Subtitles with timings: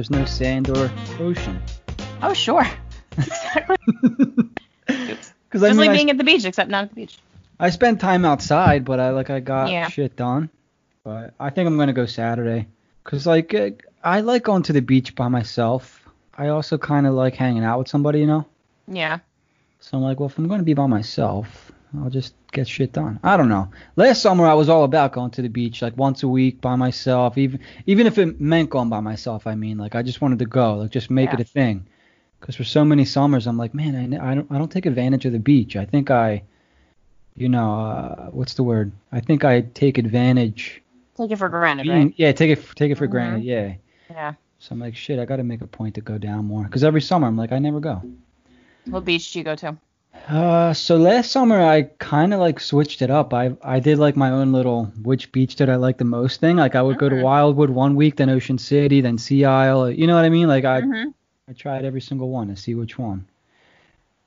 [0.00, 1.60] there's no sand or ocean.
[2.22, 2.66] Oh, sure.
[3.18, 3.76] Exactly.
[4.86, 7.18] Because Just I mean, like I, being at the beach, except not at the beach.
[7.58, 9.88] I spend time outside, but I like I got Yeah.
[9.88, 10.48] shit done.
[11.04, 12.66] But I think I'm gonna go Saturday.
[13.04, 13.70] Cause like uh,
[14.02, 16.08] I like going to the beach by myself.
[16.38, 18.46] I also kind of like hanging out with somebody, you know.
[18.88, 19.18] Yeah.
[19.80, 23.18] So I'm like, well, if I'm gonna be by myself, I'll just get shit done.
[23.22, 23.68] I don't know.
[23.96, 26.76] Last summer I was all about going to the beach like once a week by
[26.76, 29.46] myself, even even if it meant going by myself.
[29.46, 31.86] I mean, like I just wanted to go, like just make it a thing.
[32.38, 35.24] Because for so many summers I'm like, man, I, I don't I don't take advantage
[35.26, 35.74] of the beach.
[35.76, 36.42] I think I,
[37.36, 38.92] you know, uh, what's the word?
[39.12, 40.82] I think I take advantage.
[41.16, 42.14] Take it for granted, being- right?
[42.16, 43.10] Yeah, take it take it for Mhm.
[43.10, 43.42] granted.
[43.44, 43.74] Yeah.
[44.08, 44.34] Yeah.
[44.60, 46.64] So I'm like, shit, I got to make a point to go down more.
[46.64, 48.02] Because every summer I'm like, I never go.
[48.88, 49.76] What beach do you go to?
[50.28, 53.34] Uh, so last summer I kind of like switched it up.
[53.34, 56.56] I I did like my own little which beach did I like the most thing.
[56.56, 57.22] Like I would go to Mhm.
[57.22, 59.90] Wildwood one week, then Ocean City, then Sea Isle.
[59.90, 60.46] You know what I mean?
[60.46, 61.14] Like I Mhm.
[61.48, 63.26] I tried every single one to see which one.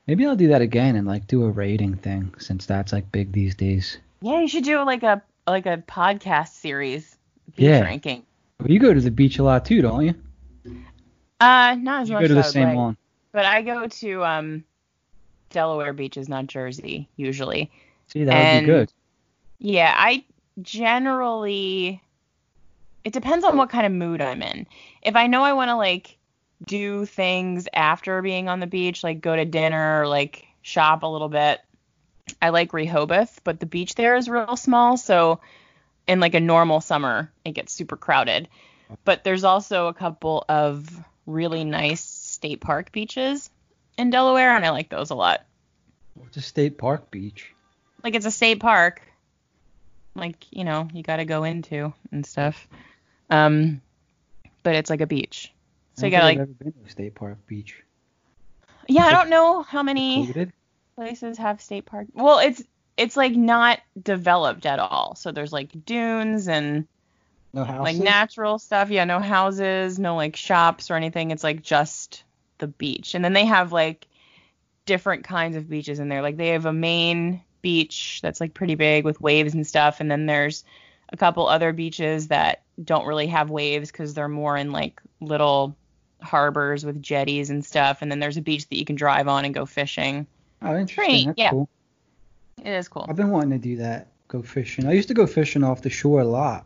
[0.06, 3.32] Maybe I'll do that again and like do a rating thing since that's like big
[3.32, 3.96] these days.
[4.20, 7.16] Yeah, you should do like a like a podcast series.
[7.56, 7.80] Beach Yeah.
[7.80, 8.24] ranking.
[8.58, 10.14] But you go to the beach a lot too, don't you?
[11.40, 12.76] Uh, not as You much go to the as I would same like.
[12.76, 12.96] one.
[13.32, 14.64] But I go to um
[15.54, 17.70] Delaware beaches, not Jersey, usually.
[18.08, 18.92] See, that would be good.
[19.58, 20.24] Yeah, I
[20.60, 22.02] generally
[23.04, 24.66] it depends on what kind of mood I'm in.
[25.02, 26.18] If I know I want to like
[26.66, 31.06] do things after being on the beach, like go to dinner or like shop a
[31.06, 31.60] little bit,
[32.40, 35.40] I like Rehoboth, but the beach there is real small, so
[36.06, 38.48] in like a normal summer, it gets super crowded.
[39.04, 40.88] But there's also a couple of
[41.26, 43.50] really nice state park beaches
[43.98, 45.44] in Delaware, and I like those a lot.
[46.26, 47.52] It's a state park beach.
[48.02, 49.00] Like it's a state park,
[50.14, 52.68] like you know you got to go into and stuff.
[53.30, 53.80] Um,
[54.62, 55.52] but it's like a beach,
[55.94, 57.82] so you don't got think like I've ever been to a state park beach.
[58.88, 59.04] yeah.
[59.06, 60.52] I don't know how many Included?
[60.96, 62.06] places have state park.
[62.14, 62.62] Well, it's
[62.96, 65.14] it's like not developed at all.
[65.16, 66.86] So there's like dunes and
[67.52, 67.80] No houses.
[67.82, 68.90] like natural stuff.
[68.90, 71.30] Yeah, no houses, no like shops or anything.
[71.30, 72.23] It's like just
[72.58, 73.14] the beach.
[73.14, 74.06] And then they have like
[74.86, 76.22] different kinds of beaches in there.
[76.22, 80.00] Like they have a main beach that's like pretty big with waves and stuff.
[80.00, 80.64] And then there's
[81.12, 85.76] a couple other beaches that don't really have waves because they're more in like little
[86.22, 88.02] harbors with jetties and stuff.
[88.02, 90.26] And then there's a beach that you can drive on and go fishing.
[90.62, 91.04] Oh, interesting.
[91.04, 91.50] Pretty- That's yeah.
[91.50, 91.68] cool.
[92.64, 93.06] It is cool.
[93.08, 94.08] I've been wanting to do that.
[94.28, 94.86] Go fishing.
[94.86, 96.64] I used to go fishing off the shore a lot.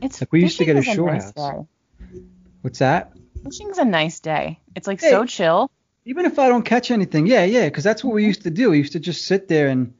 [0.00, 1.66] It's Like, we used to get a shore nice house.
[2.10, 2.20] day.
[2.62, 3.12] What's that?
[3.44, 4.60] Fishing's a nice day.
[4.74, 5.10] It's like Hey.
[5.10, 5.70] so chill.
[6.04, 8.70] Even if I don't catch anything, yeah, yeah, because that's what we used to do.
[8.70, 9.94] We used to just sit there and,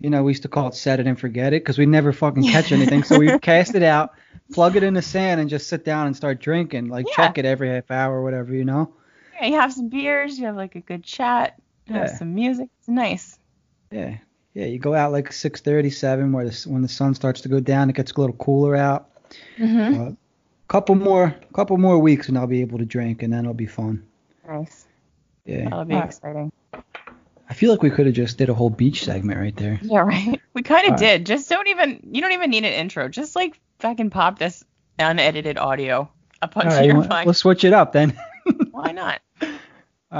[0.00, 2.12] you know, we used to call it set it and forget it because we never
[2.12, 3.02] fucking catch anything.
[3.02, 4.12] So we cast it out,
[4.52, 6.88] plug it in the sand, and just sit down and start drinking.
[6.88, 7.14] Like Yeah.
[7.16, 8.94] check it every half hour or whatever, you know.
[9.34, 11.54] Yeah, you have some beers, you have like a good chat,
[11.86, 12.16] you have Yeah.
[12.16, 12.68] some music.
[12.78, 13.38] It's nice.
[13.90, 14.16] Yeah,
[14.54, 14.64] yeah.
[14.66, 17.96] You go out like 6:37, where the when the sun starts to go down, it
[17.96, 19.10] gets a little cooler out.
[19.58, 20.00] Mm-hmm.
[20.00, 20.10] Uh,
[20.72, 23.66] couple more, couple more weeks, and I'll be able to drink, and then it'll be
[23.66, 24.04] fun.
[24.48, 24.86] Nice.
[25.44, 25.64] Yeah.
[25.64, 26.08] That'll be Alright.
[26.08, 26.52] exciting.
[27.48, 29.78] I feel like we could have just did a whole beach segment right there.
[29.82, 30.40] Yeah, right.
[30.54, 31.00] We kind of Alright.
[31.00, 31.26] did.
[31.26, 32.00] Just don't even.
[32.12, 33.08] You don't even need an intro.
[33.08, 34.64] Just like fucking pop this
[34.98, 36.10] unedited audio
[36.40, 37.26] up onto All right, you your want- mic.
[37.26, 38.18] let's switch it up then.
[38.70, 39.20] Why not?
[39.42, 39.48] All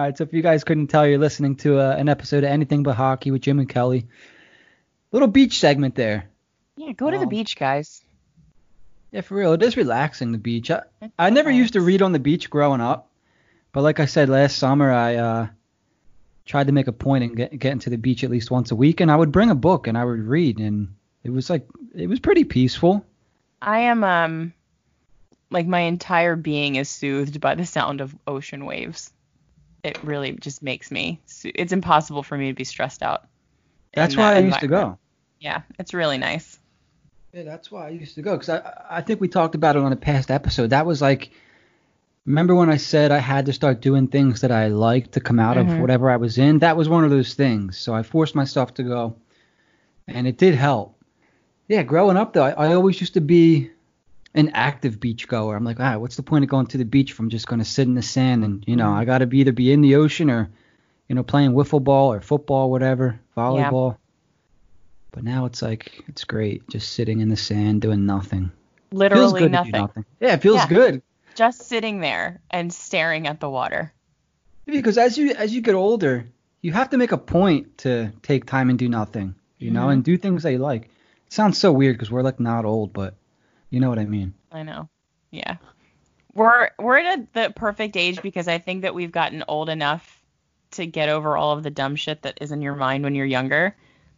[0.00, 2.82] right, so if you guys couldn't tell, you're listening to uh, an episode of Anything
[2.82, 4.06] But Hockey with Jim and Kelly.
[5.12, 6.28] Little beach segment there.
[6.76, 8.01] Yeah, go to the Um, beach, guys.
[9.12, 10.32] Yeah, for real, it is relaxing.
[10.32, 10.70] The beach.
[10.70, 10.82] I,
[11.18, 13.10] I never used to read on the beach growing up,
[13.72, 15.46] but like I said last summer, I uh,
[16.46, 18.76] tried to make a point and get getting to the beach at least once a
[18.76, 21.68] week, and I would bring a book and I would read, and it was like
[21.94, 23.04] it was pretty peaceful.
[23.60, 24.54] I am um,
[25.50, 29.12] like my entire being is soothed by the sound of ocean waves.
[29.84, 31.20] It really just makes me.
[31.44, 33.26] It's impossible for me to be stressed out.
[33.92, 34.98] That's that why I used to go.
[35.38, 36.58] Yeah, it's really nice.
[37.32, 39.82] Yeah, that's why I used to go because I I think we talked about it
[39.82, 40.70] on a past episode.
[40.70, 41.30] That was like,
[42.26, 45.40] remember when I said I had to start doing things that I liked to come
[45.40, 45.60] out Mhm.
[45.76, 46.58] of whatever I was in?
[46.58, 47.78] That was one of those things.
[47.78, 49.16] So I forced myself to go,
[50.06, 50.94] and it did help.
[51.68, 53.70] Yeah, growing up though, I, I always used to be
[54.34, 55.56] an active beach goer.
[55.56, 57.60] I'm like, ah, what's the point of going to the beach if I'm just going
[57.60, 59.80] to sit in the sand and you know I got to be either be in
[59.80, 60.50] the ocean or,
[61.08, 63.96] you know, playing wiffle ball or football, whatever, volleyball.
[65.12, 68.50] But now it's like it's great just sitting in the sand doing nothing.
[68.90, 69.72] Literally nothing.
[69.72, 70.04] nothing.
[70.20, 70.68] Yeah, it feels Yeah.
[70.68, 71.02] good.
[71.34, 73.92] Just sitting there and staring at the water.
[74.66, 76.26] Because as you as you get older,
[76.62, 79.92] you have to make a point to take time and do nothing, you know, Mhm.
[79.92, 80.84] and do things that you like.
[81.26, 83.14] It sounds so weird because we're like not old, but
[83.70, 84.34] you know what I mean.
[84.50, 84.88] I know.
[85.30, 85.56] Yeah.
[86.34, 90.22] We're we're at a, the perfect age because I think that we've gotten old enough
[90.72, 93.26] to get over all of the dumb shit that is in your mind when you're
[93.26, 93.76] younger,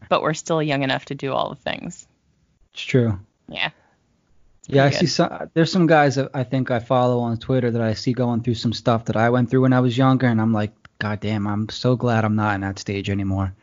[0.09, 2.06] but we're still young enough to do all the things.
[2.73, 3.19] It's true.
[3.49, 3.71] Yeah.
[4.67, 5.01] Yeah, I good.
[5.01, 5.51] see some.
[5.53, 8.55] There's some guys that I think I follow on Twitter that I see going through
[8.55, 11.47] some stuff that I went through when I was younger, and I'm like, God damn,
[11.47, 13.55] I'm so glad I'm not in that stage anymore.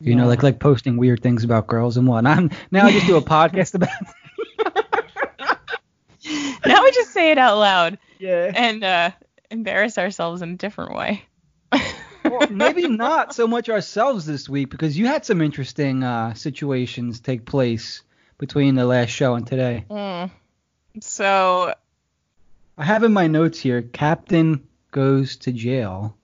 [0.00, 2.36] You know, like like posting weird things about girls and whatnot.
[2.36, 3.88] I'm, now I just do a podcast about.
[6.64, 8.52] Now we just say it out loud yeah.
[8.54, 9.10] and uh,
[9.50, 11.24] embarrass ourselves in a different way.
[12.38, 17.20] Well, maybe not so much ourselves this week because you had some interesting uh, situations
[17.20, 18.02] take place
[18.38, 19.84] between the last show and today.
[19.90, 20.30] Mm.
[21.00, 21.74] So
[22.76, 26.16] I have in my notes here, Captain goes to jail.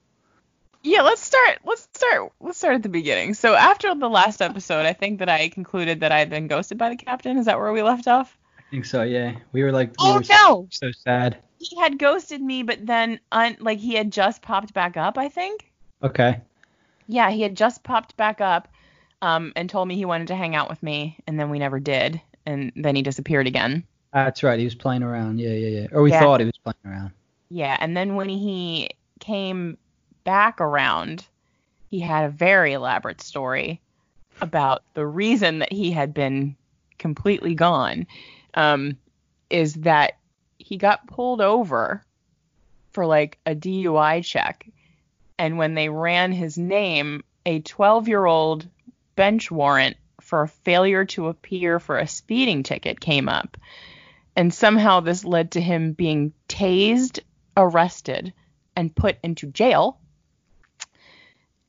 [0.83, 1.59] yeah, let's start.
[1.65, 2.31] Let's start.
[2.39, 3.33] Let's start at the beginning.
[3.33, 6.77] So after the last episode, I think that I concluded that I had been ghosted
[6.77, 7.37] by the captain.
[7.37, 8.37] Is that where we left off?
[8.57, 9.35] I think so, yeah.
[9.51, 10.67] We were like, we Oh were no!
[10.71, 11.37] so sad.
[11.57, 15.17] He had ghosted me, but then un- like he had just popped back up.
[15.17, 15.68] I think.
[16.03, 16.41] Okay.
[17.07, 18.67] Yeah, he had just popped back up,
[19.21, 21.79] um, and told me he wanted to hang out with me, and then we never
[21.79, 23.83] did, and then he disappeared again.
[24.13, 24.57] That's right.
[24.59, 25.39] He was playing around.
[25.39, 25.87] Yeah, yeah, yeah.
[25.91, 26.19] Or we Yeah.
[26.19, 27.11] thought he was playing around.
[27.49, 29.77] Yeah, and then when he came
[30.23, 31.25] back around,
[31.89, 33.81] he had a very elaborate story
[34.41, 36.55] about the reason that he had been
[36.97, 38.07] completely gone.
[38.53, 38.97] Um,
[39.49, 40.13] is that
[40.59, 42.03] he got pulled over
[42.91, 44.67] for like a DUI check,
[45.39, 48.67] and when they ran his name, a 12 year old
[49.15, 53.57] bench warrant for a failure to appear for a speeding ticket came up.
[54.35, 57.19] And somehow this led to him being tased,
[57.55, 58.33] arrested,
[58.75, 59.97] and put into jail.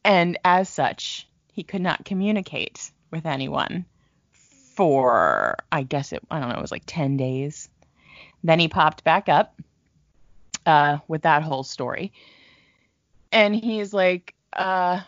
[0.04, 3.86] And as such, he could not communicate with anyone
[4.32, 7.68] for, I guess it, I don't know, it was like 10 days.
[8.42, 9.60] Then he popped back up
[10.66, 12.12] uh, with that whole story.
[13.32, 15.00] And he's like, uh,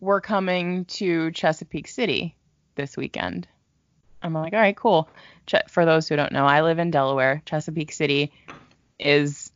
[0.00, 2.36] we're coming to Chesapeake City
[2.74, 3.48] this weekend.
[4.22, 5.08] I'm like, all right, cool.
[5.46, 7.42] Ch- for those who don't know, I live in Delaware.
[7.44, 8.32] Chesapeake City
[8.98, 9.52] is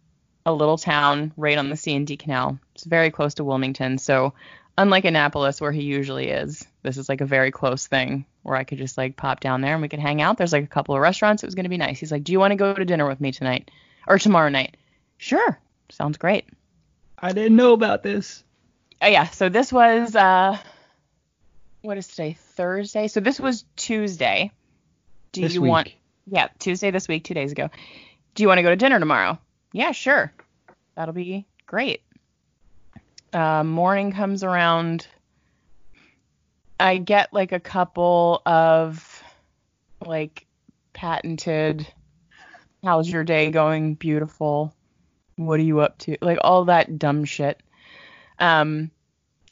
[0.47, 2.59] a little town right on the C and D Canal.
[2.75, 3.99] It's very close to Wilmington.
[3.99, 4.35] So,
[4.79, 8.65] unlike Annapolis, where he usually is, this is like a very close thing where I
[8.65, 10.39] could just like pop down there and we could hang out.
[10.39, 11.43] There's like a couple of restaurants.
[11.43, 11.99] It was going to be nice.
[11.99, 13.71] He's like, Do you want to go to dinner with me tonight
[14.07, 14.77] or tomorrow night?
[15.19, 15.59] Sure.
[15.91, 16.47] Sounds great.
[17.21, 18.43] I didn't know about this.
[19.03, 19.27] Oh, yeah.
[19.29, 20.57] So, this was, uh,
[21.83, 22.37] what is today?
[22.39, 23.09] Thursday.
[23.09, 24.53] So, this was Tuesday.
[25.33, 25.71] Do this you week.
[25.71, 25.93] want,
[26.27, 27.71] yeah, Tuesday this week, two days ago.
[28.35, 29.39] Do you want to go to dinner tomorrow?
[29.73, 30.33] Yeah, sure.
[30.95, 32.03] That'll be great.
[33.33, 35.07] Uh, morning comes around.
[36.79, 39.23] I get like a couple of
[40.05, 40.47] like
[40.93, 41.87] patented,
[42.83, 43.95] how's your day going?
[43.95, 44.75] Beautiful.
[45.47, 46.17] What are you up to?
[46.21, 47.61] Like all that dumb shit.
[48.39, 48.91] Um,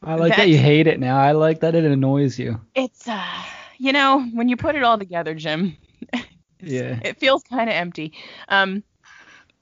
[0.03, 1.19] I like that you hate it now.
[1.19, 2.61] I like that it annoys you.
[2.75, 3.43] it's uh,
[3.79, 5.77] you know, when you put it all together, Jim,
[6.61, 6.99] Yeah.
[7.03, 8.13] it feels kind of empty.
[8.49, 8.83] Um,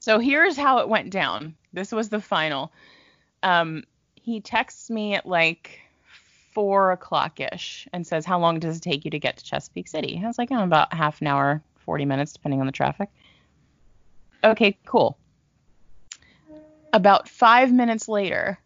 [0.00, 1.54] so here's how it went down.
[1.72, 2.72] This was the final.
[3.42, 3.84] Um,
[4.14, 5.80] he texts me at like
[6.52, 9.88] four o'clock ish and says, "How long does it take you to get to Chesapeake
[9.88, 13.08] City?" I was like, "Oh, about half an hour, 40 minutes, depending on the traffic."
[14.44, 15.18] Okay, cool.
[16.96, 18.58] About five minutes later,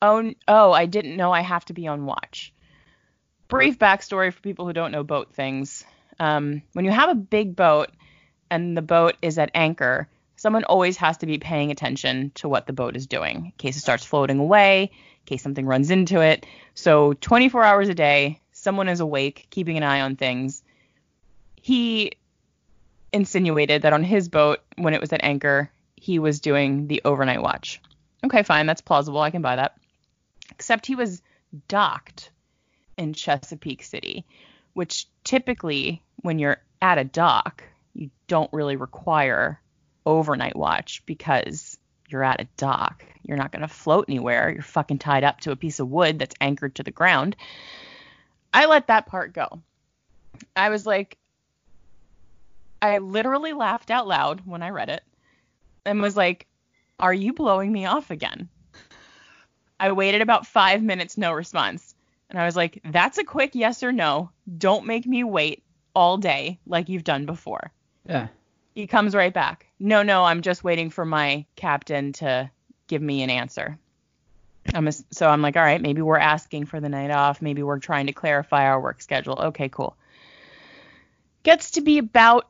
[0.00, 2.54] oh, oh, I didn't know I have to be on watch.
[3.48, 5.84] Brief backstory for people who don't know boat things.
[6.18, 7.90] Um, when you have a big boat
[8.48, 12.66] and the boat is at anchor, someone always has to be paying attention to what
[12.66, 16.22] the boat is doing in case it starts floating away, in case something runs into
[16.22, 16.46] it.
[16.72, 20.62] So 24 hours a day, someone is awake, keeping an eye on things.
[21.60, 22.12] He
[23.12, 27.42] insinuated that on his boat, when it was at anchor, he was doing the overnight
[27.42, 27.80] watch.
[28.24, 29.20] Okay, fine, that's plausible.
[29.20, 29.76] I can buy that.
[30.50, 31.22] Except he was
[31.68, 32.30] docked
[32.96, 34.24] in Chesapeake City,
[34.72, 39.60] which typically, when you're at a dock, you don't really require
[40.06, 43.04] overnight watch because you're at a dock.
[43.22, 44.50] You're not going to float anywhere.
[44.50, 47.36] You're fucking tied up to a piece of wood that's anchored to the ground.
[48.52, 49.62] I let that part go.
[50.54, 51.16] I was like,
[52.82, 55.02] I literally laughed out loud when I read it
[55.84, 56.46] and was like,
[56.98, 58.48] Are you blowing me off again?
[59.78, 61.94] I waited about five minutes, no response.
[62.30, 64.30] And I was like, That's a quick yes or no.
[64.58, 65.62] Don't make me wait
[65.94, 67.72] all day like you've done before.
[68.08, 68.28] Yeah.
[68.74, 69.66] He comes right back.
[69.78, 72.50] No, no, I'm just waiting for my captain to
[72.88, 73.78] give me an answer.
[74.74, 77.42] I'm a, so I'm like, all right, maybe we're asking for the night off.
[77.42, 79.38] Maybe we're trying to clarify our work schedule.
[79.38, 79.96] Okay, cool.
[81.42, 82.48] Gets to be about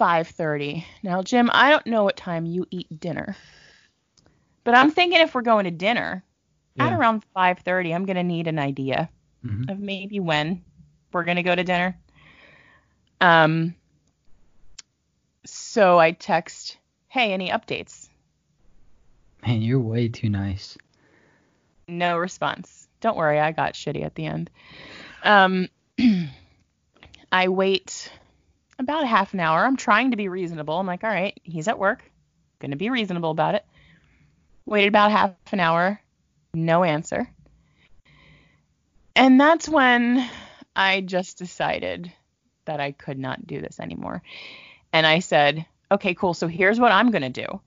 [0.00, 0.84] 5:30.
[1.02, 3.36] Now, Jim, I don't know what time you eat dinner.
[4.64, 6.24] But I'm thinking if we're going to dinner
[6.78, 9.10] at around 5:30, I'm going to need an idea
[9.44, 9.68] Mhm.
[9.70, 10.64] of maybe when
[11.12, 11.98] we're going to go to dinner.
[13.20, 13.74] Um
[15.44, 16.78] so I text,
[17.08, 18.08] "Hey, any updates?"
[19.46, 20.76] Man, you're way too nice.
[21.88, 22.88] No response.
[23.00, 24.50] Don't worry, I got shitty at the end.
[25.24, 25.68] Um,
[27.32, 28.10] I wait
[28.80, 29.64] about half an hour.
[29.64, 30.78] I'm trying to be reasonable.
[30.78, 32.02] I'm like, all right, he's at work.
[32.58, 33.64] Gonna be reasonable about it.
[34.66, 36.00] Waited about half an hour.
[36.54, 37.28] No answer.
[39.14, 40.28] And that's when
[40.74, 42.12] I just decided
[42.64, 44.22] that I could not do this anymore.
[44.92, 46.34] And I said, okay, cool.
[46.34, 47.60] So here's what I'm gonna do.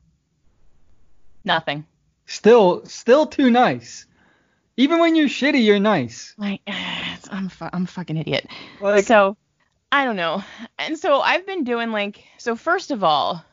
[1.45, 1.85] Nothing.
[2.25, 4.05] Still, still too nice.
[4.77, 6.33] Even when you're shitty, you're nice.
[6.37, 6.61] Like,
[7.29, 8.47] I'm fu- I'm a fucking idiot.
[8.81, 9.37] Like, so
[9.93, 10.43] I don't know.
[10.79, 13.45] And so I've been doing like so first of all,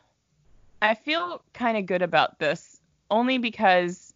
[0.80, 2.80] I feel kind of good about this
[3.10, 4.14] only because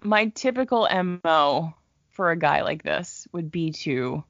[0.00, 0.88] my typical
[1.24, 1.74] MO
[2.12, 4.22] for a guy like this would be to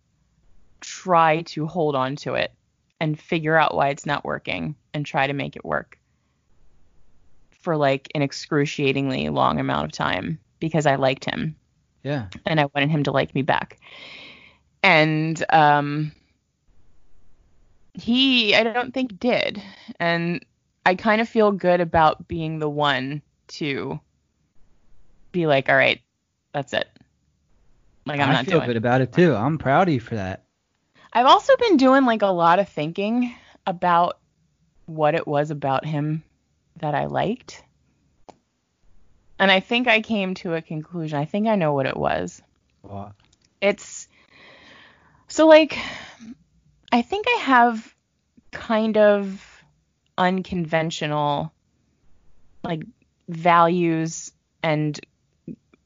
[0.81, 2.51] try to hold on to it
[2.99, 5.99] and figure out why it's not working and try to make it work
[7.61, 11.57] for like an excruciatingly long amount of time because I liked him
[12.03, 13.79] yeah, and I wanted him to like me back.
[14.83, 16.13] And um
[17.95, 19.63] he I don't think did.
[19.99, 20.45] And
[20.87, 24.01] I kind of feel good about being the one to
[25.33, 26.01] be like, all right,
[26.53, 26.89] that's it.
[28.07, 28.69] Like I'm I not feel doing.
[28.69, 29.35] good about it too.
[29.35, 30.45] I'm proud of you for that.
[31.13, 33.35] I've also been doing like a lot of thinking
[33.67, 34.19] about
[34.87, 36.23] what it was about him
[36.79, 37.63] that I liked.
[39.39, 41.19] And I think I came to a conclusion.
[41.19, 42.43] I think I know what it was.
[42.83, 43.15] Well,
[43.61, 44.09] it's
[45.31, 45.79] so like
[46.93, 47.95] I think I have
[48.51, 49.65] kind of
[50.19, 51.53] unconventional
[52.63, 52.83] like
[53.29, 54.33] values
[54.63, 55.01] and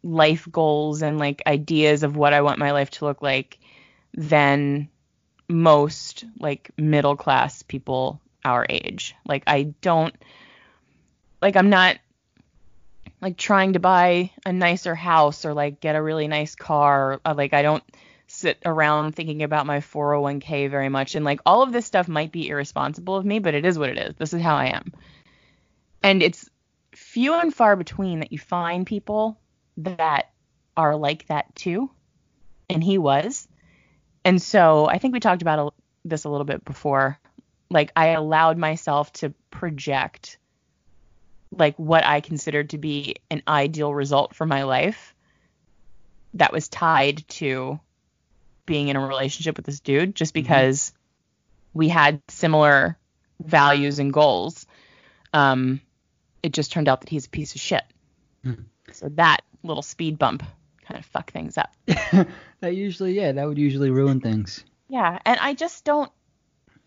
[0.02, 3.58] life goals and like ideas of what I want my life to look like
[4.14, 4.88] than
[5.48, 9.14] most like middle class people our age.
[9.26, 10.14] Like I don't
[11.42, 11.98] like I'm not
[13.20, 17.20] like trying to buy a nicer house or like get a really nice car.
[17.24, 17.84] Or, like I don't
[18.26, 22.32] sit around thinking about my 401k very much and like all of this stuff might
[22.32, 24.14] be irresponsible of me, but it is what it is.
[24.16, 24.92] This is how I am.
[26.02, 26.48] And it's
[26.94, 29.38] few and far between that you find people
[29.78, 30.30] that
[30.76, 31.90] are like that too.
[32.68, 33.46] And he was.
[34.24, 37.18] And so I think we talked about this a little bit before.
[37.70, 40.38] Like I allowed myself to project
[41.50, 45.14] like what I considered to be an ideal result for my life
[46.34, 47.78] that was tied to
[48.66, 50.92] being in a relationship with this dude just because
[51.72, 52.98] we had similar
[53.40, 54.66] values and goals.
[55.32, 55.80] Um,
[56.42, 57.82] it just turned out that he's a piece of shit.
[58.42, 58.52] Hmm.
[58.92, 60.42] So that little speed bump
[60.86, 61.74] kind of fucked things up.
[61.86, 64.64] that usually, yeah, that would usually ruin things.
[64.88, 66.12] Yeah, and I just don't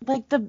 [0.06, 0.48] like the.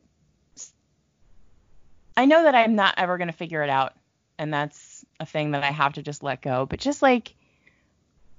[2.15, 3.93] I know that I'm not ever gonna figure it out,
[4.37, 6.65] and that's a thing that I have to just let go.
[6.65, 7.33] But just like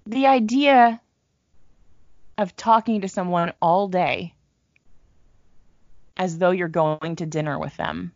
[0.07, 1.01] the idea
[2.41, 4.35] of talking to someone all day
[6.17, 8.13] as though you're going to dinner with them,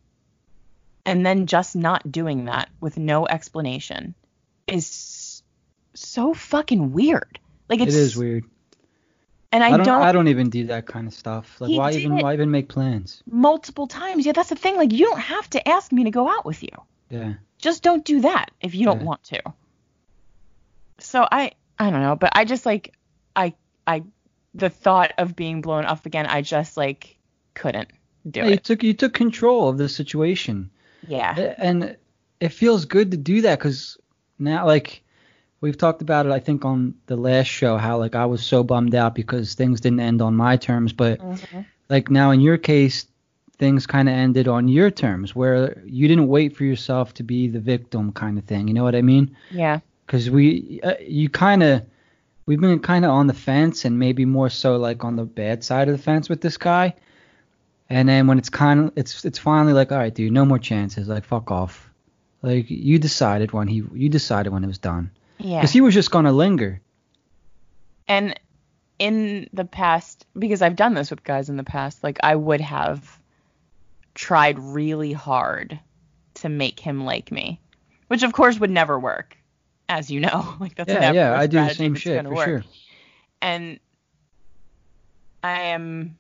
[1.07, 4.14] and then just not doing that with no explanation
[4.66, 5.43] is
[5.95, 7.38] so fucking weird.
[7.69, 8.45] Like It it's weird.
[9.52, 11.61] and I, I don't, don't I don't even do that kind of stuff.
[11.61, 13.23] Like, why even, why even make plans?
[13.26, 14.26] multiple times.
[14.26, 14.76] Yeah, that's the thing.
[14.76, 16.71] Like, you don't have to ask me to go out with you.
[17.11, 17.35] Yeah.
[17.59, 19.07] Just don't do that if you don't Yeah.
[19.07, 19.43] want to.
[20.99, 22.95] So I, I don't know, but I just like,
[23.35, 23.54] I,
[23.87, 24.02] I,
[24.55, 27.17] the thought of being blown up again, I just like
[27.55, 27.89] couldn't
[28.31, 30.71] do Yeah, you took, you took control of the situation.
[31.07, 31.55] Yeah.
[31.59, 31.97] and
[32.41, 33.99] it feels good to do that because
[34.39, 35.03] now like
[35.61, 38.65] we've talked about it i think on the last show how like i was so
[38.65, 41.65] bummed out because things didn't end on my terms but Mhm.
[41.91, 43.07] like now in your case
[43.59, 47.49] things kind of ended on your terms where you didn't wait for yourself to be
[47.49, 49.81] the victim kind of thing you know what i mean Yeah.
[50.07, 51.83] because we uh, you kind of
[52.47, 55.65] we've been kind of on the fence and maybe more so like on the bad
[55.65, 56.95] side of the fence with this guy.
[57.91, 60.59] And then when it's kind of it's it's finally like all right dude no more
[60.59, 61.09] chances.
[61.09, 61.91] Like fuck off.
[62.43, 65.11] Like you decided when he you decided when it was done.
[65.39, 65.61] Yeah.
[65.61, 66.81] because he was just gonna linger.
[68.07, 68.39] And
[68.99, 72.61] in the past, because I've done this with guys in the past, like I would
[72.61, 73.19] have
[74.15, 75.79] tried really hard
[76.35, 77.61] to make him like me,
[78.09, 79.37] which of course would never work,
[79.88, 80.55] as you know.
[80.61, 82.45] Like that's yeah yeah I do the same shit for work.
[82.45, 82.64] sure
[83.43, 83.79] And
[85.43, 86.19] I am,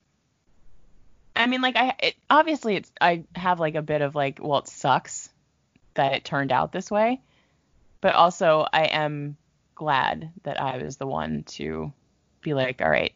[1.34, 4.38] I I mean, like I it, obviously it's I have like a bit of like,
[4.42, 5.30] well, it sucks
[5.94, 7.20] that it turned out this way,
[8.00, 9.36] but also I am
[9.74, 11.92] glad that I was the one to
[12.42, 13.14] be like, all right.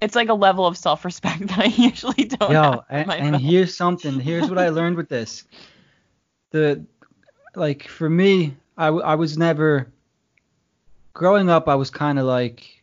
[0.00, 4.18] It's like a level of self-respect that I usually don't Yo, and, and here's something.
[4.18, 5.44] Here's what I learned with this.
[6.50, 6.84] The
[7.56, 9.92] like for me, I, I was never
[11.12, 11.68] growing up.
[11.68, 12.82] I was kind of like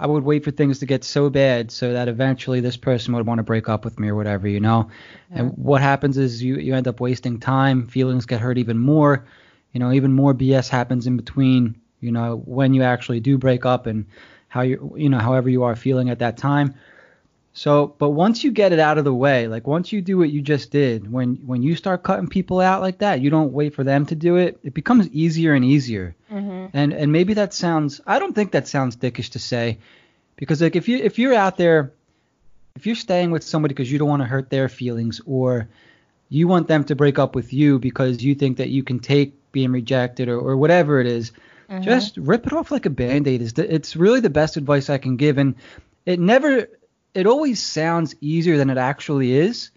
[0.00, 3.26] I would wait for things to get so bad so that eventually this person would
[3.26, 4.90] want to break up with me or whatever, you know.
[5.30, 7.88] And what happens is you you end up wasting time.
[7.88, 9.26] Feelings get hurt even more.
[9.72, 11.80] You know, even more BS happens in between.
[12.00, 14.06] You know, when you actually do break up and
[14.48, 16.74] how you you know however you are feeling at that time.
[17.58, 20.30] So, but once you get it out of the way, like once you do what
[20.30, 23.74] you just did, when when you start cutting people out like that, you don't wait
[23.74, 24.60] for them to do it.
[24.62, 26.14] It becomes easier and easier.
[26.30, 26.70] Mhm.
[26.72, 29.78] And and maybe that sounds I don't think that sounds dickish to say
[30.36, 31.90] because like if you if you're out there
[32.76, 35.68] if you're staying with somebody because you don't want to hurt their feelings or
[36.28, 39.34] you want them to break up with you because you think that you can take
[39.50, 41.32] being rejected or, or whatever it is,
[41.68, 41.82] Mhm.
[41.82, 44.98] just rip it off like a band-aid is the, it's really the best advice I
[44.98, 45.56] can give and
[46.06, 46.68] it never
[47.18, 49.70] it always sounds easier than it actually is.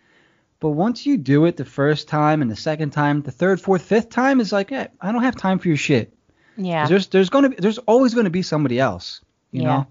[0.59, 3.81] But once you do it the first time and the second time, the third, fourth,
[3.81, 6.13] fifth time is like, eh, I don't have time for your shit.
[6.55, 6.85] yeah.
[6.87, 9.21] There's there's gonna be there's always gonna be somebody else.
[9.51, 9.67] You Yeah.
[9.67, 9.87] know,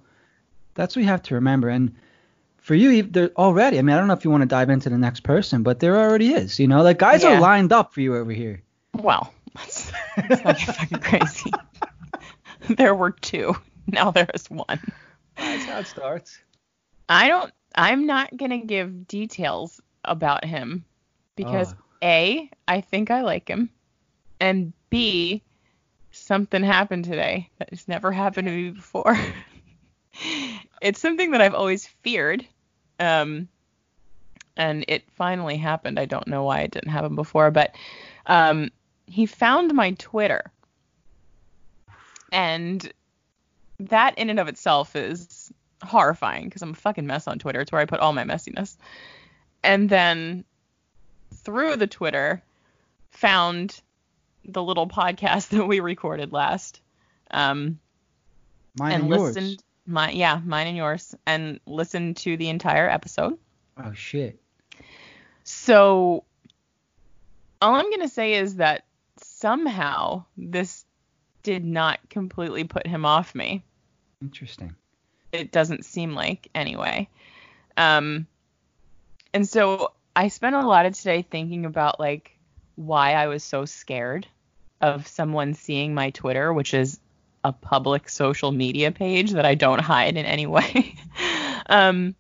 [0.75, 1.69] that's what you have to remember.
[1.69, 1.97] And
[2.59, 3.79] for you, there already.
[3.79, 5.81] I mean, I don't know if you want to dive into the next person, but
[5.81, 6.61] there already is.
[6.61, 7.39] You know, like guys Yeah.
[7.39, 8.63] are lined up for you over here.
[8.95, 9.91] Well, let's
[10.45, 11.53] not get fucking crazy.
[12.69, 13.57] there were two.
[13.89, 14.79] Now there is one.
[15.37, 16.39] That's how it starts.
[17.11, 17.53] I don't.
[17.75, 20.85] I'm not gonna give details about him
[21.37, 21.85] because Oh.
[22.03, 22.51] a.
[22.69, 23.71] I think I like him,
[24.41, 25.43] and b.
[26.13, 29.17] Something happened today that has never happened to me before.
[30.83, 32.45] it's something that I've always feared,
[32.99, 33.49] um,
[34.57, 35.99] and it finally happened.
[36.01, 37.75] I don't know why it didn't happen before, but
[38.27, 38.71] um,
[39.07, 40.51] he found my Twitter,
[42.33, 42.93] and
[43.81, 45.29] that in and of itself is
[45.83, 47.61] horrifying because I'm a fucking mess on Twitter.
[47.61, 48.77] It's where I put all my messiness.
[49.63, 50.45] And then
[51.35, 52.43] through the Twitter,
[53.11, 53.81] found
[54.45, 56.81] the little podcast that we recorded last.
[57.31, 57.79] Um,
[58.79, 59.37] Mine and and yours.
[59.37, 63.37] listened my yeah, mine and yours, and listened to the entire episode.
[63.77, 64.41] Oh shit.
[65.43, 66.25] So
[67.61, 68.85] all I'm gonna say is that
[69.17, 70.85] somehow this
[71.43, 73.65] did not completely put him off me.
[74.23, 74.75] Interesting.
[75.33, 77.09] It doesn't seem like anyway.
[77.77, 78.27] Um,
[79.33, 82.37] and so I spent a lot of today thinking about like
[82.77, 84.27] why I was so scared
[84.81, 86.99] of someone seeing my Twitter, which is
[87.45, 90.95] a public social media page that I don't hide in any way.
[91.67, 92.15] um,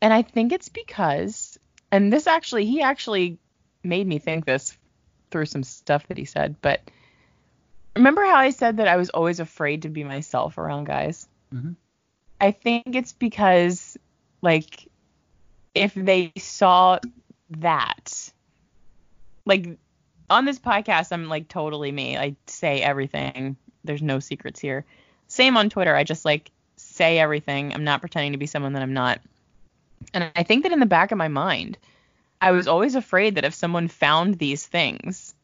[0.00, 1.58] and I think it's because,
[1.90, 3.38] and this actually, he actually
[3.82, 4.76] made me think this
[5.30, 6.80] through some stuff that he said, but
[7.96, 11.28] remember how I said that I was always afraid to be myself around guys?
[11.52, 11.76] Mhm.
[12.40, 13.96] I think it's because,
[14.40, 14.88] like,
[15.74, 16.98] if they saw
[17.50, 18.32] that,
[19.44, 19.78] like,
[20.30, 22.16] on this podcast, I'm like totally me.
[22.16, 23.56] I say everything.
[23.84, 24.84] There's no secrets here.
[25.28, 25.94] Same on Twitter.
[25.94, 27.74] I just like say everything.
[27.74, 29.20] I'm not pretending to be someone that I'm not.
[30.14, 31.78] And I think that in the back of my mind,
[32.40, 35.34] I was always afraid that if someone found these things,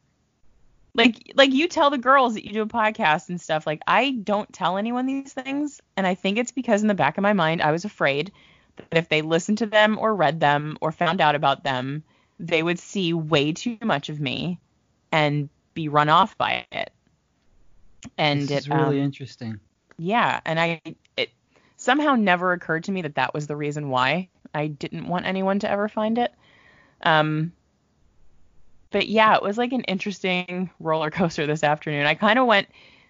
[0.99, 4.11] like like you tell the girls that you do a podcast and stuff, like I
[4.11, 7.33] don't tell anyone these things, and I think it's because in the back of my
[7.33, 8.31] mind I was afraid
[8.75, 12.03] that if they listened to them or read them or found out about them,
[12.39, 14.59] they would see way too much of me
[15.11, 16.91] and be run off by it.
[18.17, 19.59] And this it is really um, interesting.
[19.97, 20.81] yeah, and I
[21.17, 21.29] it
[21.77, 25.59] somehow never occurred to me that that was the reason why I didn't want anyone
[25.59, 26.33] to ever find it.
[27.03, 27.53] Um
[28.91, 32.05] but yeah, it was like an interesting roller coaster this afternoon.
[32.05, 32.67] I kind of went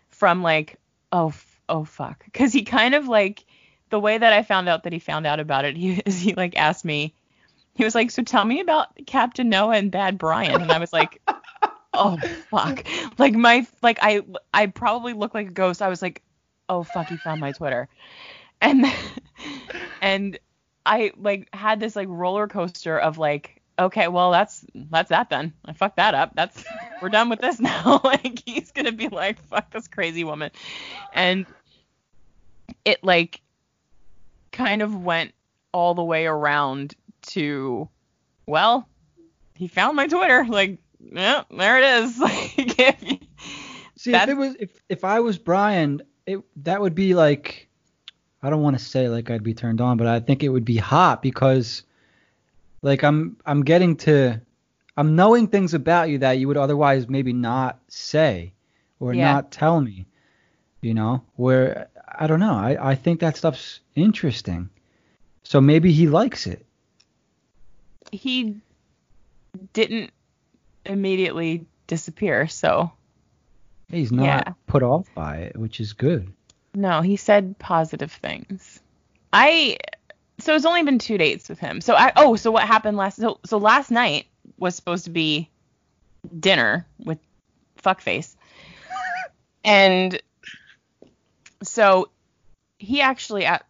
[0.10, 0.78] from like
[1.12, 3.46] oh f- oh fuck cuz he kind of like
[3.90, 6.34] the way that I found out that he found out about it, he is he
[6.34, 7.14] like asked me
[7.80, 10.92] he was like, "So tell me about Captain Noah and Bad Brian." And I was
[10.92, 11.22] like,
[11.94, 12.18] "Oh
[12.50, 12.86] fuck."
[13.18, 14.22] Like my like I
[14.54, 15.82] I probably look like a ghost.
[15.82, 16.22] I was like,
[16.68, 17.88] "Oh fuck, he found my Twitter."
[18.60, 18.86] And
[20.02, 20.38] and
[20.86, 25.54] I like had this like roller coaster of like, "Okay, well, that's that's that then.
[25.66, 26.34] I fucked that up.
[26.36, 26.64] That's
[27.02, 30.52] we're done with this now." like he's going to be like, "Fuck this crazy woman."
[31.14, 31.46] And
[32.86, 33.42] it like
[34.52, 35.34] kind of went
[35.72, 37.90] all the way around to
[38.46, 38.88] well,
[39.56, 40.46] he found my Twitter.
[40.48, 42.20] Like, yeah, there it is.
[42.20, 43.20] Like, if you-
[43.96, 47.68] See, if it was if if I was Brian, it that would be like
[48.42, 50.64] I don't want to say like I'd be turned on, but I think it would
[50.64, 51.84] be hot because
[52.82, 54.42] like I'm I'm getting to
[54.98, 58.54] I'm knowing things about you that you would otherwise maybe not say
[59.00, 59.34] or Yeah.
[59.34, 60.06] not tell me.
[60.82, 62.54] You know, where I don't know.
[62.54, 64.70] I I think that stuff's interesting.
[65.44, 66.66] So maybe he likes it.
[68.12, 68.62] He
[69.74, 70.12] didn't
[70.86, 72.92] immediately disappear, so
[73.90, 74.54] He's not Yeah.
[74.68, 76.32] put off by it, which is good.
[76.76, 78.80] no, he said positive things.
[79.34, 79.78] I
[80.40, 81.82] so it's only been two dates with him.
[81.82, 85.50] So I oh, so what happened last so so last night was supposed to be
[86.40, 87.20] dinner with
[87.82, 88.36] fuckface.
[89.64, 90.22] and
[91.64, 92.10] so
[92.78, 93.66] he actually at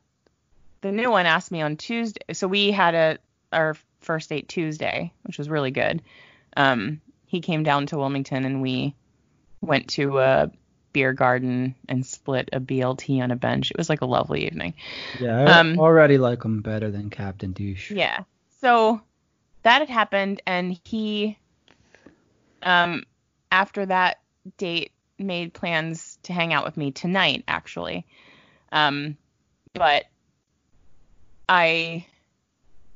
[0.81, 2.33] the new one asked me on Tuesday.
[2.33, 3.17] So we had a
[3.51, 6.01] our first date Tuesday, which was really good.
[6.55, 8.95] Um, he came down to Wilmington and we
[9.61, 10.51] went to a
[10.93, 13.71] beer garden and split a BLT on a bench.
[13.71, 14.73] It was like a lovely evening.
[15.19, 17.91] Yeah, I Um, already like him better than Captain Douche.
[17.91, 18.23] Yeah.
[18.61, 19.01] So
[19.63, 21.37] that had happened, and he,
[22.63, 23.03] um,
[23.51, 24.19] after that
[24.57, 28.05] date, made plans to hang out with me tonight, actually.
[28.71, 29.17] Um,
[29.73, 30.05] but
[31.47, 32.05] I,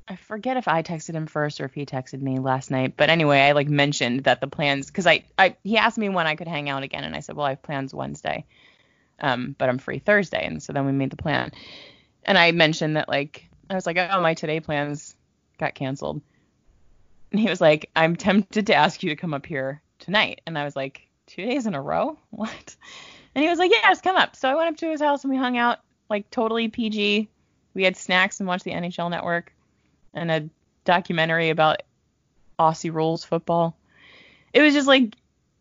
[0.07, 2.95] I forget if I texted him first or if he texted me last night.
[2.97, 6.27] But anyway, I like mentioned that the plans, because I, I, he asked me when
[6.27, 8.45] I could hang out again, and I said, well, I have plans Wednesday,
[9.19, 11.51] um, but I'm free Thursday, and so then we made the plan.
[12.23, 15.15] And I mentioned that like I was like, oh, my today plans
[15.57, 16.21] got canceled.
[17.31, 20.41] And he was like, I'm tempted to ask you to come up here tonight.
[20.45, 22.17] And I was like, two days in a row?
[22.29, 22.75] What?
[23.35, 24.35] And he was like, yeah, just come up.
[24.35, 27.27] So I went up to his house and we hung out, like totally PG.
[27.73, 29.51] We had snacks and watched the NHL Network
[30.13, 30.49] and a
[30.85, 31.81] documentary about
[32.59, 33.75] Aussie rules football.
[34.53, 35.15] It was just like,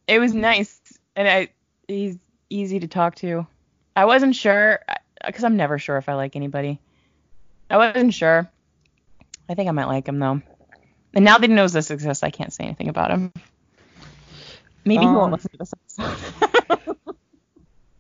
[0.07, 0.81] it was nice.
[1.17, 1.49] And I,
[1.89, 2.19] he's
[2.51, 3.47] easy to talk to.
[3.97, 4.81] I wasn't sure,
[5.27, 6.81] because I'm never sure if I like anybody.
[7.71, 8.51] I wasn't sure.
[9.49, 10.41] I think I might like him though.
[11.15, 13.33] And now that he knows this exists, I can't say anything about him.
[14.85, 16.97] Maybe he Um, won't listen to this episode.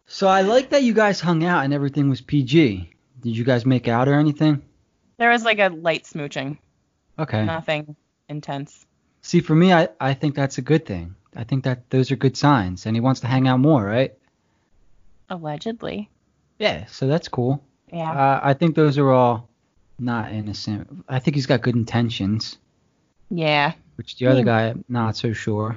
[0.06, 2.90] So I like that you guys hung out and everything was PG.
[3.22, 4.60] Did you guys make out or anything?
[5.22, 6.58] There was like a light smooching,
[7.16, 7.44] Okay.
[7.44, 7.94] nothing
[8.28, 8.84] intense.
[9.20, 11.14] See, for me, I, I think that's a good thing.
[11.36, 14.12] I think that those are good signs, and he wants to hang out more, right?
[15.30, 16.10] Allegedly.
[16.58, 16.86] Yeah.
[16.86, 17.62] So that's cool.
[17.92, 18.10] Yeah.
[18.10, 19.48] Uh, I think those are all
[19.98, 21.04] not innocent.
[21.08, 22.58] I think he's got good intentions,
[23.30, 23.74] yeah.
[23.94, 24.72] which the other Yeah.
[24.72, 25.76] guy, not so sure.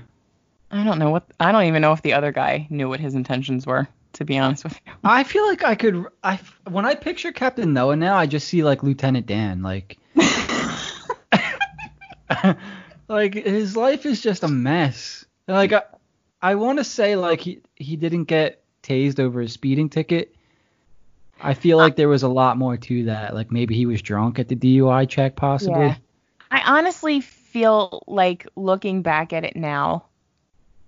[0.71, 3.13] I don't know what I don't even know if the other guy knew what his
[3.13, 4.93] intentions were, to be honest with you.
[5.03, 6.05] I feel like I could.
[6.23, 9.97] I when I picture Captain Noah now, I just see like Lieutenant Dan, like.
[13.07, 15.25] like his life is just a mess.
[15.47, 15.83] Like I,
[16.41, 20.35] I want to say like he he didn't get tased over his speeding ticket.
[21.41, 23.35] I feel like there was a lot more to that.
[23.35, 25.87] Like maybe he was drunk at the DUI check, possibly.
[25.87, 25.95] Yeah.
[26.49, 30.05] I honestly feel like looking back at it now,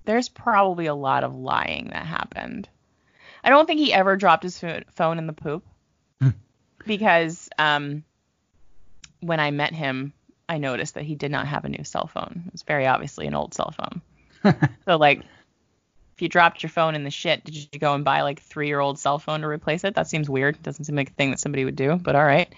[0.06, 2.70] there's probably a lot of lying that happened.
[3.48, 5.64] I don't think he ever dropped his pho- phone in the poop
[6.22, 6.30] Hmm.
[6.86, 8.04] because um,
[9.22, 10.12] when I met him,
[10.50, 12.44] I noticed that he did not have a new cell phone.
[12.48, 14.02] It was very obviously an old cell phone.
[14.86, 15.20] So like,
[16.16, 19.00] if you dropped your phone in the shit, did you go and buy like three-year-old
[19.00, 19.96] cell phone to replace it?
[19.96, 20.62] That seems weird.
[20.64, 22.54] Doesn't seem like a thing that somebody would do, but all right.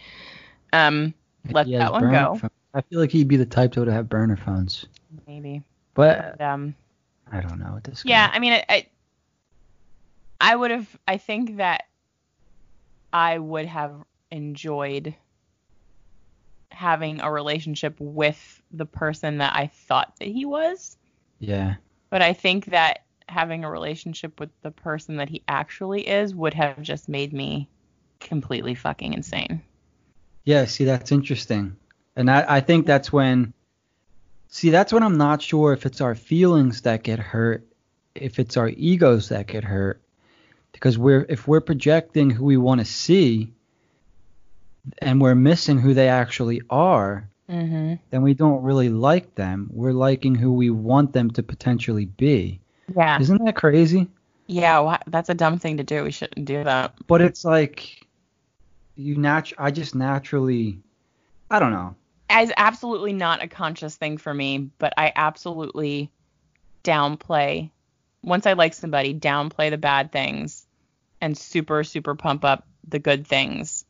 [0.73, 1.13] Um,
[1.51, 2.35] let that one go.
[2.35, 4.85] phone- I feel like he'd be the type to have burner phones.
[5.27, 5.61] Maybe.
[5.93, 6.73] But But, um,
[7.31, 8.01] I don't know what this.
[8.03, 8.87] guy- yeah, I mean, I, I,
[10.41, 10.87] I would have.
[11.07, 11.83] I think that
[13.11, 13.95] I would have
[14.31, 15.15] enjoyed
[16.71, 20.97] having a relationship with the person that I thought that he was.
[21.39, 21.75] Yeah.
[22.09, 26.53] But I think that having a relationship with the person that he actually is would
[26.53, 27.69] have just made me
[28.19, 29.61] completely fucking insane.
[30.45, 31.75] Yeah, see, that's interesting.
[32.15, 33.53] And I, I think that's when,
[34.47, 37.67] see, that's when I'm not sure if it's our feelings that get hurt,
[38.15, 40.01] if it's our egos that get hurt.
[40.71, 43.51] Because we're, if we're projecting who we want to see
[44.99, 47.95] and we're missing who they actually are, Mm-hmm.
[48.11, 49.71] then we don't really like them.
[49.73, 52.59] We're liking who we want them to potentially be.
[52.95, 53.19] Yeah.
[53.19, 54.07] Isn't that crazy?
[54.45, 54.97] Yeah.
[55.07, 56.03] That's a dumb thing to do.
[56.03, 56.93] We shouldn't do that.
[57.07, 58.05] But it's like,
[58.95, 60.77] you natu- I just naturally,
[61.49, 61.95] I don't know.
[62.29, 66.11] as absolutely not a conscious thing for me, but I absolutely
[66.83, 67.71] downplay
[68.23, 70.65] once I like somebody, downplay the bad things
[71.21, 73.85] and super super pump up the good things.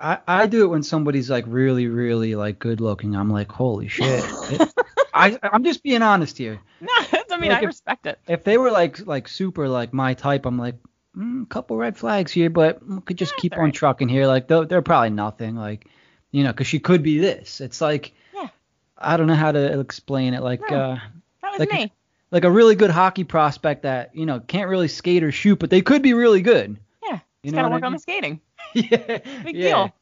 [0.00, 3.14] I, I do it when somebody's like really, really like good looking.
[3.14, 4.24] I'm like, holy shit.
[4.50, 4.72] It-
[5.14, 6.60] I I'm just being honest here.
[6.80, 6.88] No,
[7.30, 8.18] I mean Like I if- respect it.
[8.28, 10.76] If they were like like super like my type, I'm like,
[11.16, 13.74] mm, a couple red flags here, but we could just Yeah, keep on right.
[13.74, 14.26] trucking here.
[14.26, 15.56] Like they're, they're probably nothing.
[15.56, 15.86] Like,
[16.30, 17.60] you know, because she could be this.
[17.60, 18.48] It's like, Yeah.
[18.96, 20.42] I don't know how to explain it.
[20.42, 20.76] Like, No.
[20.78, 20.98] uh,
[21.42, 21.92] That was Like- me.
[22.30, 25.70] Like a really good hockey prospect that you know can't really skate or shoot, but
[25.70, 26.78] they could be really good.
[27.04, 27.20] Yeah.
[27.42, 28.40] You gotta what I work on the skating.
[28.74, 28.96] yeah.
[29.44, 29.92] Big yeah, deal.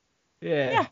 [0.40, 0.70] Yeah.
[0.70, 0.86] Yeah.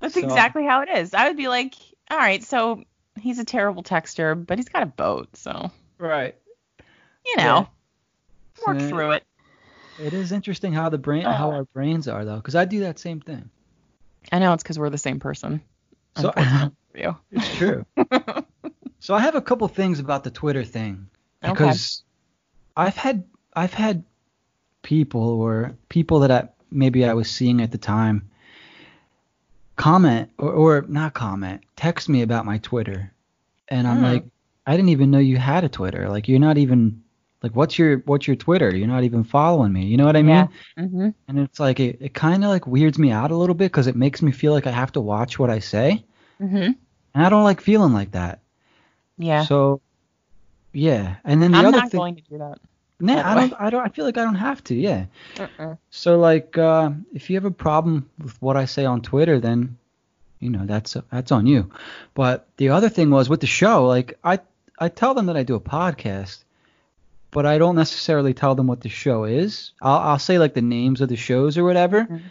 [0.00, 1.14] That's So- exactly how it is.
[1.14, 1.74] I would be like,
[2.10, 2.82] all right, so
[3.20, 6.34] he's a terrible texter, but he's got a boat, so Right.
[7.26, 7.68] you know,
[8.66, 9.24] work So- through it.
[10.00, 11.54] It is interesting how the brain, how Uh.
[11.56, 13.50] our brains are though, because I do that same thing.
[14.30, 15.60] I know it's because we're the same person.
[16.16, 16.32] So
[17.32, 17.84] it's true.
[19.00, 21.08] So I have a couple things about the Twitter thing
[21.44, 21.52] Okay.
[21.54, 22.02] because
[22.76, 24.04] I've had I've had
[24.82, 28.30] people or people that I, maybe I was seeing at the time
[29.76, 33.12] comment or, or not comment, text me about my Twitter,
[33.68, 34.04] and I'm Hmm.
[34.04, 34.24] like,
[34.66, 36.08] I didn't even know you had a Twitter.
[36.08, 37.02] Like you're not even
[37.42, 38.74] like what's your what's your Twitter?
[38.74, 39.86] You're not even following me.
[39.86, 40.34] You know what I mean?
[40.34, 40.48] Yeah.
[40.76, 43.66] hmm And it's like it, it kind of like weirds me out a little bit
[43.70, 46.04] because it makes me feel like I have to watch what I say,
[46.38, 46.72] hmm
[47.14, 48.40] and I don't like feeling like that.
[49.18, 49.44] Yeah.
[49.44, 49.80] So,
[50.72, 51.16] yeah.
[51.24, 51.74] And then the other thing.
[51.74, 52.58] I'm other not thing, going to do that.
[53.00, 53.24] Nah, anyway.
[53.26, 53.60] I don't.
[53.60, 54.74] I don't, I feel like I don't have to.
[54.74, 55.06] Yeah.
[55.38, 55.76] Uh-uh.
[55.90, 59.76] So like, uh, if you have a problem with what I say on Twitter, then,
[60.40, 61.70] you know, that's that's on you.
[62.14, 64.40] But the other thing was with the show, like I
[64.78, 66.42] I tell them that I do a podcast,
[67.30, 69.72] but I don't necessarily tell them what the show is.
[69.80, 72.22] I'll I'll say like the names of the shows or whatever, Mhm.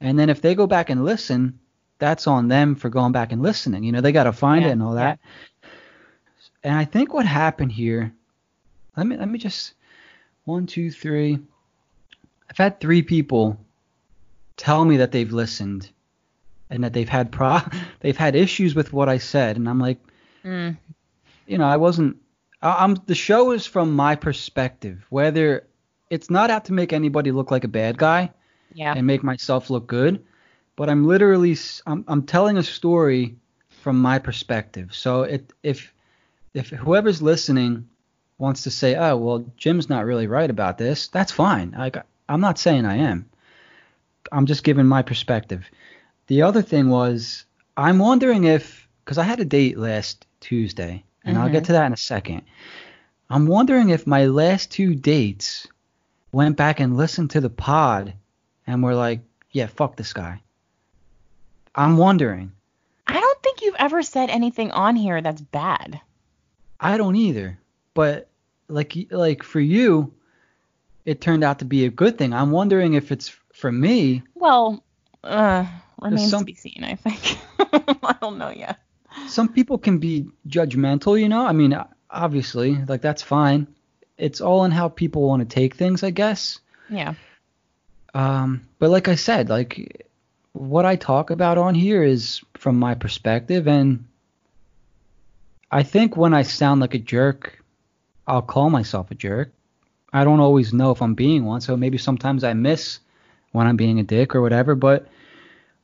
[0.00, 1.58] and then if they go back and listen,
[1.98, 3.82] that's on them for going back and listening.
[3.84, 5.20] You know, they got to find Yeah, it and all that.
[6.64, 8.12] And I think what happened here,
[8.96, 9.74] let me let me just
[10.44, 11.38] one, two, three.
[12.50, 13.58] I've had three people
[14.56, 15.88] tell me that they've listened
[16.70, 17.60] and that they've had pro
[18.00, 19.98] they've had issues with what I said, and I'm like,
[20.44, 20.76] Mm.
[21.46, 22.16] you know, I wasn't.
[22.60, 25.66] I- I'm the show is from my perspective, whether
[26.10, 28.30] it's not out to make anybody look like a bad guy
[28.74, 28.92] Yeah.
[28.96, 30.24] and make myself look good,
[30.76, 33.36] but I'm literally I'm, I'm telling a story
[33.70, 34.94] from my perspective.
[34.94, 35.92] So it if
[36.54, 37.88] if whoever's listening
[38.38, 41.74] wants to say, oh well, Jim's not really right about this, that's fine.
[41.76, 41.96] Like
[42.28, 43.28] I'm not saying I am.
[44.30, 45.64] I'm just giving my perspective.
[46.28, 47.44] The other thing was
[47.76, 51.66] I'm wondering if because I had a date last Tuesday, and I'll get Mhm.
[51.66, 52.42] to that in a second.
[53.30, 55.66] I'm wondering if my last two dates
[56.32, 58.12] went back and listened to the pod
[58.66, 60.40] and were like, yeah, fuck this guy.
[61.74, 62.52] I'm wondering.
[63.06, 66.00] I don't think you've ever said anything on here that's bad.
[66.82, 67.58] I don't either.
[67.94, 68.28] But
[68.68, 70.12] like like for you,
[71.04, 72.32] it turned out to be a good thing.
[72.32, 74.22] I'm wondering if it's for me.
[74.34, 74.82] Well,
[75.24, 75.64] uh,
[76.00, 77.38] remains some- to be seen, I think.
[78.02, 78.78] I don't know yet.
[79.26, 81.44] Some people can be judgmental, you know.
[81.46, 81.76] I mean,
[82.10, 83.66] obviously, like that's fine.
[84.16, 86.60] It's all in how people want to take things, I guess.
[86.88, 87.14] Yeah.
[88.14, 90.06] Um, but like I said, like
[90.52, 94.04] what I talk about on here is from my perspective, and
[95.72, 97.58] I think when I sound like a jerk,
[98.26, 99.52] I'll call myself a jerk.
[100.12, 103.00] I don't always know if I'm being one, so maybe sometimes I miss
[103.52, 104.74] when I'm being a dick or whatever.
[104.74, 105.08] But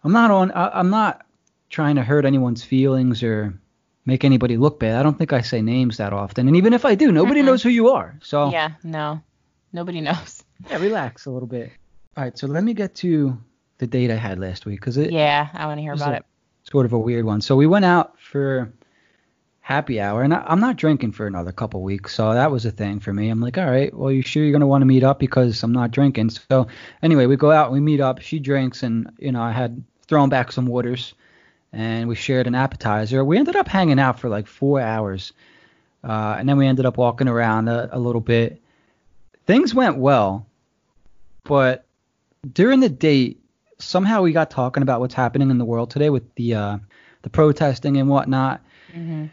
[0.04, 0.52] I'm not on.
[0.52, 1.24] I, I'm not
[1.70, 3.58] trying to hurt anyone's feelings or
[4.04, 4.96] make anybody look bad.
[4.98, 7.46] I don't think I say names that often, and even if I do, nobody Mm-mm.
[7.46, 8.18] knows who you are.
[8.22, 8.72] So Yeah.
[8.84, 9.22] No.
[9.72, 10.44] Nobody knows.
[10.70, 11.70] yeah, relax a little bit.
[12.16, 13.38] All right, so let me get to
[13.78, 16.24] the date I had last week because it Yeah, I want to hear about it.
[16.70, 17.40] sort of a weird one.
[17.40, 18.72] So we went out for
[19.68, 22.70] happy hour, and I, I'm not drinking for another couple weeks, so that was a
[22.70, 23.28] thing for me.
[23.28, 25.72] I'm like, all right, well, you sure you're gonna want to meet up because I'm
[25.72, 26.30] not drinking.
[26.30, 26.68] So
[27.02, 28.22] anyway, we go out, we meet up.
[28.22, 31.12] She drinks, and you know, I had thrown back some waters,
[31.74, 33.22] and we shared an appetizer.
[33.22, 35.34] We ended up hanging out for like four hours,
[36.02, 38.62] uh, and then we ended up walking around a, a little bit.
[39.44, 40.46] Things went well,
[41.44, 41.84] but
[42.54, 43.38] during the date,
[43.78, 46.78] somehow we got talking about what's happening in the world today with the uh,
[47.20, 48.62] the protesting and whatnot.
[48.94, 49.26] hmm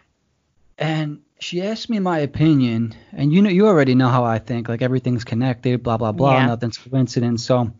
[0.77, 4.67] And she asked me my opinion, and you know, you already know how I think.
[4.67, 6.39] Like everything's connected, blah blah blah.
[6.39, 6.47] Yeah.
[6.47, 7.45] Nothing's coincidence.
[7.45, 7.71] So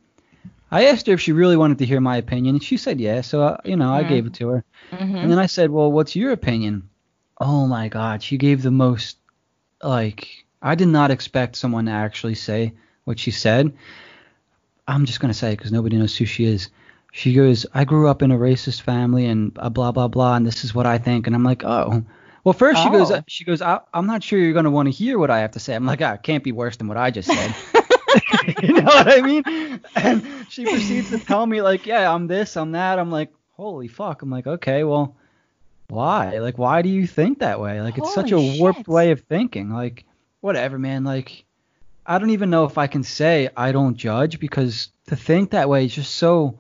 [0.72, 3.28] I asked her if she really wanted to hear my opinion, and she said yes.
[3.28, 4.10] So uh, you know, I Mhm.
[4.10, 4.64] gave it to her.
[4.92, 6.90] hmm And then I said, well, what's your opinion?
[7.40, 9.18] Oh my God, she gave the most.
[9.84, 13.74] Like I did not expect someone to actually say what she said.
[14.88, 16.70] I'm just gonna say it because nobody knows who she is.
[17.12, 20.46] She goes, I grew up in a racist family and uh, blah blah blah, and
[20.46, 21.28] this is what I think.
[21.28, 22.04] And I'm like, oh.
[22.46, 23.24] Well, first she goes, Oh.
[23.28, 25.60] she goes, I, I'm not sure you're gonna want to hear what I have to
[25.60, 25.74] say.
[25.74, 27.56] I'm like, ah, can't be worse than what I just said.
[28.62, 29.82] you know what I mean?
[29.96, 33.00] And she proceeds to tell me like, yeah, I'm this, I'm that.
[33.00, 34.22] I'm like, holy fuck.
[34.22, 35.16] I'm like, okay, well,
[35.88, 36.38] why?
[36.38, 37.82] Like, why do you think that way?
[37.82, 39.70] Like, it's such a Holy warped way of thinking.
[39.72, 40.06] Like,
[40.42, 41.04] whatever, man.
[41.04, 41.46] Like,
[42.06, 45.68] I don't even know if I can say I don't judge because to think that
[45.68, 46.60] way is just so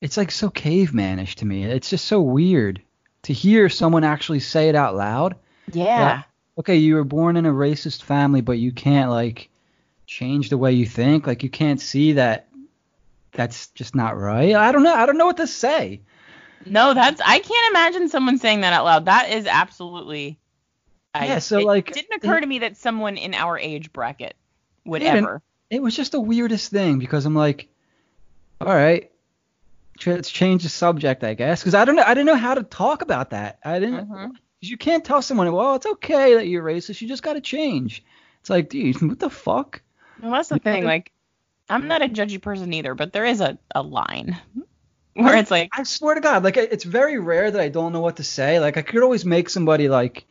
[0.00, 1.64] it's like so cavemanish to me.
[1.64, 2.82] It's just so weird
[3.22, 5.36] to hear someone actually say it out loud.
[5.72, 6.22] Yeah.
[6.58, 9.48] okay, you were born in a racist family, but you can't like
[10.06, 11.26] change the way you think.
[11.26, 12.48] Like you can't see that
[13.32, 14.54] that's just not right.
[14.54, 14.94] I don't know.
[14.94, 16.00] I don't know what to say.
[16.66, 19.04] No, that's I can't imagine someone saying that out loud.
[19.04, 20.38] That is absolutely.
[21.14, 23.92] I, Yeah, so, it like, didn't occur it- to me that someone in our age
[23.92, 24.34] bracket
[24.84, 25.42] would ever.
[25.70, 27.68] It was just the weirdest thing because I'm like,
[28.60, 29.10] all right,
[30.06, 32.02] let's change the subject, I guess, because I don't know.
[32.04, 33.58] I didn't know how to talk about that.
[33.64, 34.08] I didn't.
[34.08, 34.30] Mhm.
[34.60, 37.00] You can't tell someone, well, it's okay that you're racist.
[37.00, 38.02] You just got to change.
[38.40, 39.80] It's like, dude, what the fuck?
[40.20, 40.72] Well, that's the Yeah.
[40.72, 40.84] thing.
[40.84, 41.12] Like,
[41.68, 44.36] I'm not a judgy person either, but there is a, a line
[45.14, 48.00] where it's like, I swear to God, like it's very rare that I don't know
[48.00, 48.58] what to say.
[48.58, 50.24] Like I could always make somebody like,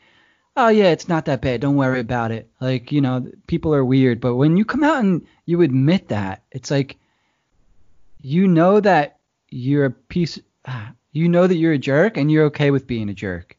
[0.56, 1.62] oh yeah, it's not that bad.
[1.62, 2.49] Don't worry about it.
[2.60, 6.41] Like you know, people are weird, but when you come out and you admit that,
[6.51, 6.97] it's like,
[8.21, 9.16] you know that
[9.49, 10.39] you're a piece.
[11.13, 13.57] You know that you're a jerk, and you're okay with being a jerk.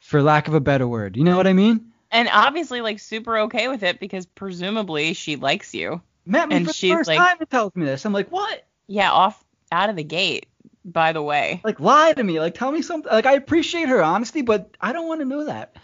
[0.00, 1.84] For lack of a better word, you know what I mean?
[2.10, 6.00] and obviously like super okay with it because presumably she likes you.
[6.24, 8.06] Met me And for the she's first like- time and tells me this.
[8.06, 8.64] I'm like, what?
[8.86, 10.46] Yeah, off out of the gate.
[10.86, 12.40] By the way, Like lie to me.
[12.40, 13.12] Like tell me something.
[13.12, 15.76] Like I appreciate her honesty, but I don't want to know that.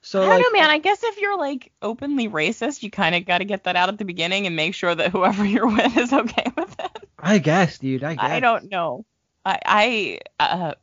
[0.00, 0.70] So I don't like, know, man.
[0.70, 3.88] I guess if you're like openly racist, you kind of got to get that out
[3.88, 7.07] at the beginning and make sure that whoever you're with is okay with it.
[7.18, 8.04] I guess, dude.
[8.04, 8.24] I guess.
[8.24, 9.04] I don't know.
[9.44, 10.74] I I uh,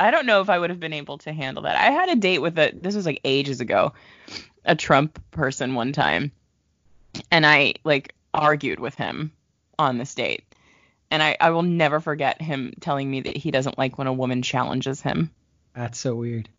[0.00, 1.76] I don't know if I would have been able to handle that.
[1.76, 3.92] I had a date with a this was like ages ago,
[4.64, 6.32] a Trump person one time,
[7.30, 9.32] and I like argued with him
[9.78, 10.44] on this date.
[11.10, 14.12] And I, I will never forget him telling me that he doesn't like when a
[14.12, 15.30] woman challenges him.
[15.74, 16.50] That's so weird.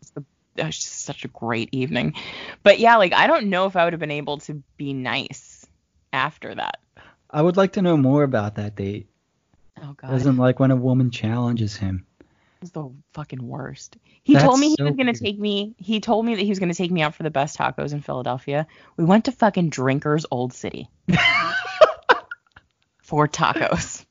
[0.56, 2.14] That was just such a great evening.
[2.64, 5.64] But yeah, like I don't know if I would have been able to be nice
[6.12, 6.80] after that.
[7.30, 9.09] I would like to know more about that date.
[9.82, 10.10] Oh god.
[10.10, 12.06] Doesn't like when a woman challenges him.
[12.60, 13.96] was the fucking worst.
[14.22, 15.16] He That's told me he so was gonna weird.
[15.22, 15.74] take me.
[15.78, 18.00] He told me that he was gonna take me out for the best tacos in
[18.02, 18.66] Philadelphia.
[18.96, 20.88] We went to fucking Drinkers Old City
[23.02, 24.04] for tacos.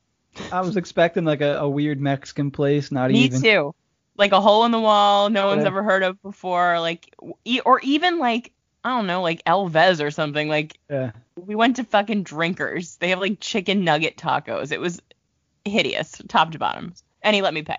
[0.51, 3.41] I was expecting like a, a weird Mexican place, not me even.
[3.41, 3.75] too.
[4.17, 6.79] Like a hole in the wall no one's ever heard of before.
[6.79, 7.13] Like
[7.65, 8.51] or even like
[8.83, 10.47] I don't know, like El Vez or something.
[10.49, 11.11] Like Yeah.
[11.35, 12.97] we went to fucking Drinkers.
[12.97, 14.71] They have like chicken nugget tacos.
[14.71, 15.01] It was
[15.65, 16.93] hideous, top to bottom.
[17.21, 17.77] And he let me pay.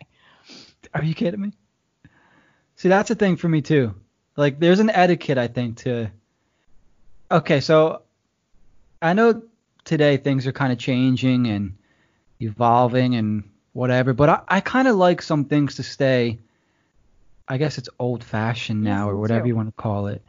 [0.94, 1.52] Are you kidding me?
[2.76, 3.94] See, that's a thing for me too.
[4.36, 6.10] Like, there's an etiquette I think to.
[7.30, 8.02] Okay, so
[9.02, 9.42] I know
[9.84, 11.76] today things are kind of changing and
[12.40, 16.38] evolving and whatever, but I, I kind of like some things to stay.
[17.46, 20.24] I guess it's old fashioned now or whatever you want to call it.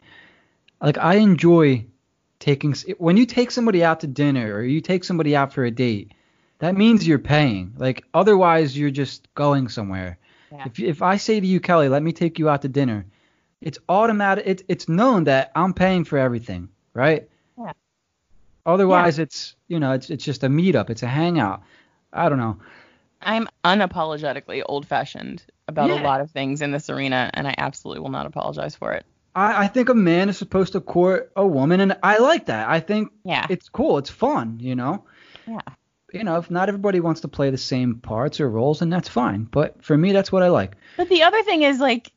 [0.81, 1.85] Like I enjoy
[2.39, 5.71] taking when you take somebody out to dinner or you take somebody out for a
[5.71, 6.13] date.
[6.61, 7.73] That means you're paying.
[7.77, 10.17] Like otherwise you're just going somewhere.
[10.51, 10.65] Yeah.
[10.67, 13.05] If if I say to you, Kelly, let me take you out to dinner,
[13.61, 14.43] it's automatic.
[14.47, 17.27] It's it's known that I'm paying for everything, right?
[17.57, 17.71] Yeah.
[18.65, 20.89] Otherwise, it's you know it's it's just a meetup.
[20.89, 21.63] It's a hangout.
[22.13, 22.57] I don't know.
[23.21, 28.01] I'm unapologetically old fashioned about a lot of things in this arena, and I absolutely
[28.01, 29.05] will not apologize for it.
[29.35, 32.67] I, I think a man is supposed to court a woman, and I like that.
[32.69, 33.45] I think Yeah.
[33.49, 33.97] it's cool.
[33.99, 35.05] It's fun, you know.
[35.47, 35.59] Yeah.
[36.11, 39.09] You know, if not everybody wants to play the same parts or roles, then that's
[39.09, 39.43] fine.
[39.43, 40.75] But for me, that's what I like.
[40.97, 42.11] But the other thing is like,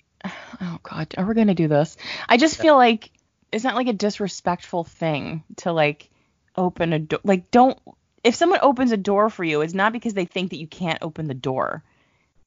[0.60, 1.96] oh god, are we gonna do this?
[2.28, 3.10] I just feel like
[3.52, 6.10] it's not like a disrespectful thing to like
[6.56, 7.20] open a door.
[7.22, 7.78] Like, don't.
[8.24, 10.98] If someone opens a door for you, it's not because they think that you can't
[11.02, 11.84] open the door.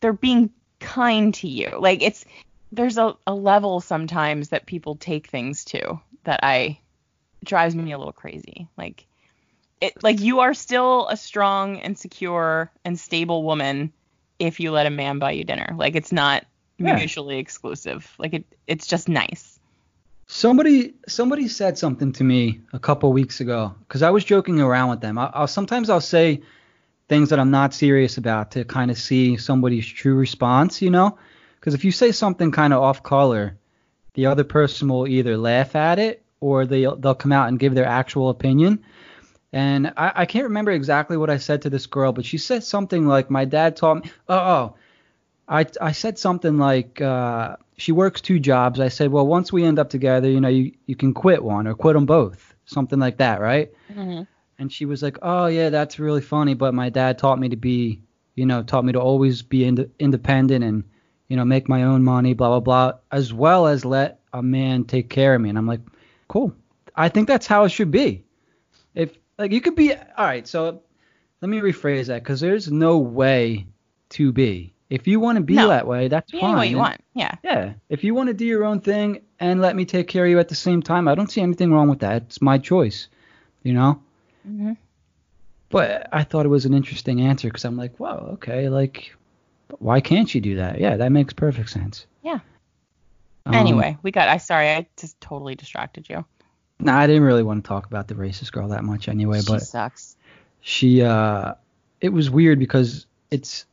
[0.01, 1.77] They're being kind to you.
[1.79, 2.25] Like it's
[2.71, 6.79] there's a, a level sometimes that people take things to that I
[7.43, 8.67] drives me a little crazy.
[8.77, 9.05] Like
[9.81, 13.91] it like you are still a strong and secure and stable woman
[14.39, 15.73] if you let a man buy you dinner.
[15.77, 16.45] Like it's not
[16.77, 16.95] Yeah.
[16.95, 18.11] mutually exclusive.
[18.17, 19.59] Like it it's just nice.
[20.27, 24.89] Somebody somebody said something to me a couple weeks ago because I was joking around
[24.89, 25.17] with them.
[25.17, 26.41] I, I'll sometimes I'll say
[27.07, 31.17] things that I'm not serious about to kind of see somebody's true response, you know?
[31.59, 33.57] Because if you say something kind of off color,
[34.15, 37.73] the other person will either laugh at it or they'll they'll come out and give
[37.75, 38.83] their actual opinion.
[39.53, 42.63] And I, I can't remember exactly what I said to this girl, but she said
[42.63, 44.75] something like, "My dad taught me." Oh, oh
[45.47, 49.63] I I said something like, uh, "She works two jobs." I said, "Well, once we
[49.63, 52.99] end up together, you know, you you can quit one or quit them both, something
[52.99, 54.23] like that, right?" Mm-hmm.
[54.59, 57.55] And she was like, "Oh yeah, that's really funny, but my dad taught me to
[57.55, 58.01] be,
[58.35, 60.83] you know, taught me to always be ind- independent and,
[61.29, 64.83] you know, make my own money, blah blah blah, as well as let a man
[64.83, 65.81] take care of me." And I'm like,
[66.27, 66.53] "Cool.
[66.95, 68.25] I think that's how it should be.
[69.37, 70.47] Like you could be all right.
[70.47, 70.81] So
[71.41, 73.67] let me rephrase that because there's no way
[74.09, 74.73] to be.
[74.89, 75.67] If you want to be No.
[75.67, 76.51] that way, that's Be fine.
[76.51, 77.01] any way you want.
[77.13, 77.35] Yeah.
[77.43, 77.73] Yeah.
[77.89, 80.39] If you want to do your own thing and let me take care of you
[80.39, 82.23] at the same time, I don't see anything wrong with that.
[82.23, 83.09] It's my choice.
[83.63, 84.01] You know.
[84.45, 84.73] hmm
[85.69, 89.13] But I thought it was an interesting answer because I'm like, whoa, okay, like,
[89.79, 90.79] why can't you do that?
[90.79, 92.05] Yeah, that makes perfect sense.
[92.23, 92.39] Yeah.
[93.45, 94.29] Um, Anyway, we got.
[94.29, 96.23] I sorry, I just totally distracted you.
[96.79, 99.51] Nah, I didn't really want to talk about the racist girl that much anyway, she
[99.51, 100.15] but sucks.
[100.61, 101.53] she, uh,
[102.01, 103.65] it was weird because it's,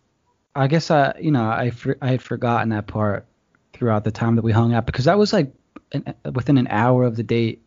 [0.54, 3.26] I guess I, you know, I, for, I had forgotten that part
[3.74, 5.52] throughout the time that we hung out because that was like
[5.92, 7.60] an, within an hour of the date.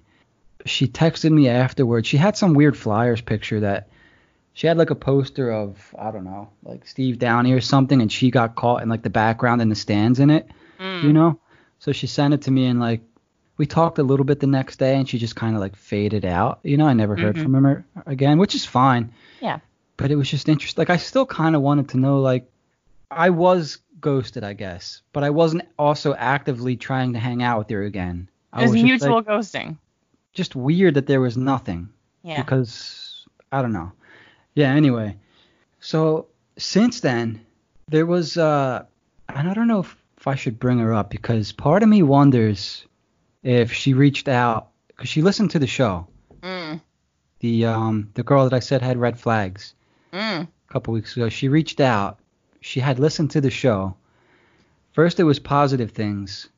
[0.65, 2.07] She texted me afterwards.
[2.07, 3.89] She had some weird flyers picture that
[4.53, 8.11] she had like a poster of I don't know, like Steve Downie or something, and
[8.11, 10.47] she got caught in like the background and the stands in it,
[10.79, 11.03] Mm.
[11.03, 11.39] you know.
[11.79, 13.01] So she sent it to me and like
[13.57, 16.25] we talked a little bit the next day, and she just kind of like faded
[16.25, 16.59] out.
[16.63, 17.43] You know, I never heard Mhm.
[17.43, 19.11] from her again, which is fine.
[19.41, 19.59] Yeah.
[19.97, 20.79] But it was just interesting.
[20.81, 22.49] Like I still kind of wanted to know like
[23.09, 27.69] I was ghosted, I guess, but I wasn't also actively trying to hang out with
[27.71, 28.29] her again.
[28.53, 29.77] I There's was just, mutual like, ghosting.
[30.33, 31.89] just weird that there was nothing
[32.23, 32.41] Yeah.
[32.41, 33.91] because I don't know.
[34.53, 34.71] Yeah.
[34.73, 35.17] Anyway,
[35.79, 36.27] so
[36.57, 37.41] since then
[37.89, 38.83] there was uh,
[39.29, 42.03] and I don't know if, if I should bring her up because part of me
[42.03, 42.85] wonders
[43.43, 46.07] if she reached out because she listened to the show.
[46.41, 46.81] Mm.
[47.39, 49.73] The um the girl that I said had red flags
[50.13, 50.47] Mm.
[50.47, 51.29] a couple weeks ago.
[51.29, 52.19] She reached out.
[52.61, 53.95] She had listened to the show.
[54.93, 56.49] First, it was positive things,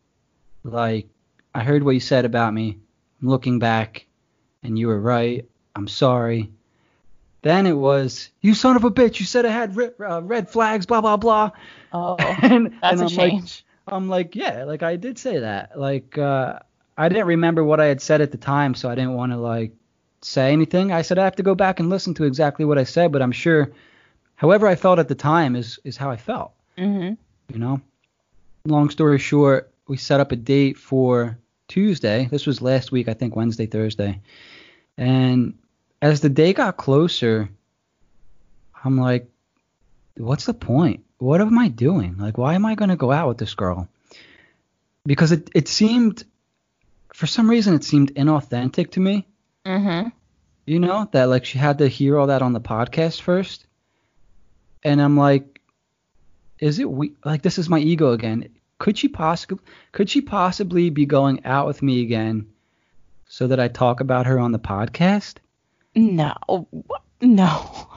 [0.64, 1.08] like
[1.54, 2.78] I heard what you said about me.
[3.22, 4.06] I'm looking back,
[4.64, 5.46] and you were right.
[5.76, 6.50] I'm sorry.
[7.42, 9.20] Then it was, you son of a bitch.
[9.20, 10.86] You said I had red, uh, red flags.
[10.86, 11.52] Blah blah blah.
[11.92, 13.66] Oh, and, that's and a I'm like, change.
[13.88, 15.78] I'm like, yeah, like I did say that.
[15.78, 16.60] Like, uh,
[17.00, 19.38] I didn't remember what I had said at the time, so I didn't want to
[19.38, 19.72] like
[20.22, 20.92] say anything.
[20.92, 23.22] I said I have to go back and listen to exactly what I said, but
[23.22, 23.72] I'm sure,
[24.36, 26.52] however I felt at the time is is how I felt.
[26.78, 27.14] hmm
[27.54, 27.82] You know.
[28.66, 31.40] Long story short, we set up a date for
[31.70, 32.28] Tuesday.
[32.30, 34.20] This was last week, I think Wednesday, Thursday.
[34.98, 35.58] And
[36.02, 37.50] as the day got closer,
[38.84, 39.30] I'm like,
[40.18, 41.06] what's the point?
[41.20, 42.18] What am I doing?
[42.18, 43.88] Like, why am I going to go out with this girl?
[45.06, 46.26] Because it, it seemed,
[47.20, 49.28] for some reason, it seemed inauthentic to me.
[49.66, 50.08] Mm-hmm.
[50.66, 53.66] You know, that like she had to hear all that on the podcast first.
[54.84, 55.60] And I'm like,
[56.60, 58.48] is it we like this is my ego again.
[58.78, 59.60] Could she possibly
[59.92, 62.48] could she possibly be going out with me again
[63.28, 65.40] so that I talk about her on the podcast?
[65.96, 66.36] No.
[67.20, 67.90] No.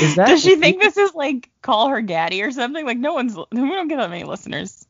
[0.00, 2.86] Is that Does she think this is like call her daddy or something?
[2.86, 4.86] Like no one's we don't get that many listeners,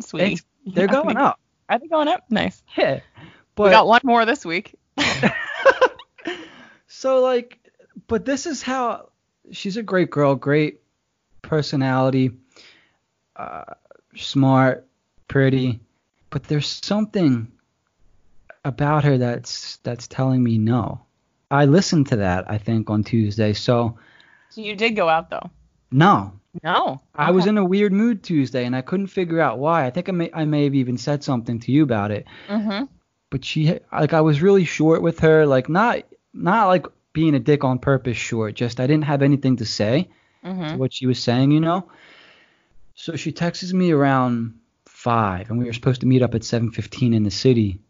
[0.00, 0.32] sweetie.
[0.32, 1.38] It's- they're going up?
[1.68, 2.24] Are they going up?
[2.30, 2.62] Nice.
[2.76, 3.00] Yeah.
[3.56, 4.74] we got one more this week.
[6.86, 7.58] so like
[8.06, 9.08] but this is how
[9.50, 10.80] she's a great girl great
[11.42, 12.30] personality
[13.36, 13.64] uh,
[14.16, 14.86] smart
[15.28, 15.80] pretty
[16.30, 17.50] but there's something
[18.64, 21.00] about her that's that's telling me no
[21.50, 23.96] i listened to that i think on tuesday so
[24.50, 25.50] So you did go out though.
[25.90, 26.32] No
[26.62, 27.00] No.
[27.14, 30.08] i was in a weird mood tuesday and i couldn't figure out why i think
[30.08, 32.84] i may i may have even said something to you about it Mm-hmm.
[33.30, 37.40] but she like I was really short with her, like not not like being a
[37.40, 40.08] dick on purpose short, just I didn't have anything to say
[40.44, 40.78] to Mm-hmm.
[40.78, 41.90] what she was saying, you know.
[42.94, 44.54] So she texts me around
[44.86, 47.80] five, and we were supposed to meet up at 7:15 in the city.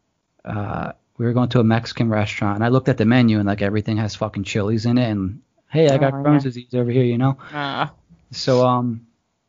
[0.45, 3.47] Uh, we were going to a Mexican restaurant, and I looked at the menu, and
[3.47, 6.49] like everything has fucking chilies in it, and hey, I got Oh, Crohn's yeah.
[6.51, 7.37] disease over here, you know.
[7.53, 7.89] Uh,
[8.33, 9.07] So um,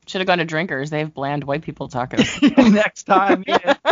[0.07, 0.89] should have gone to drinkers.
[0.89, 2.71] They have bland white people tacos.
[2.73, 3.75] next time, yeah.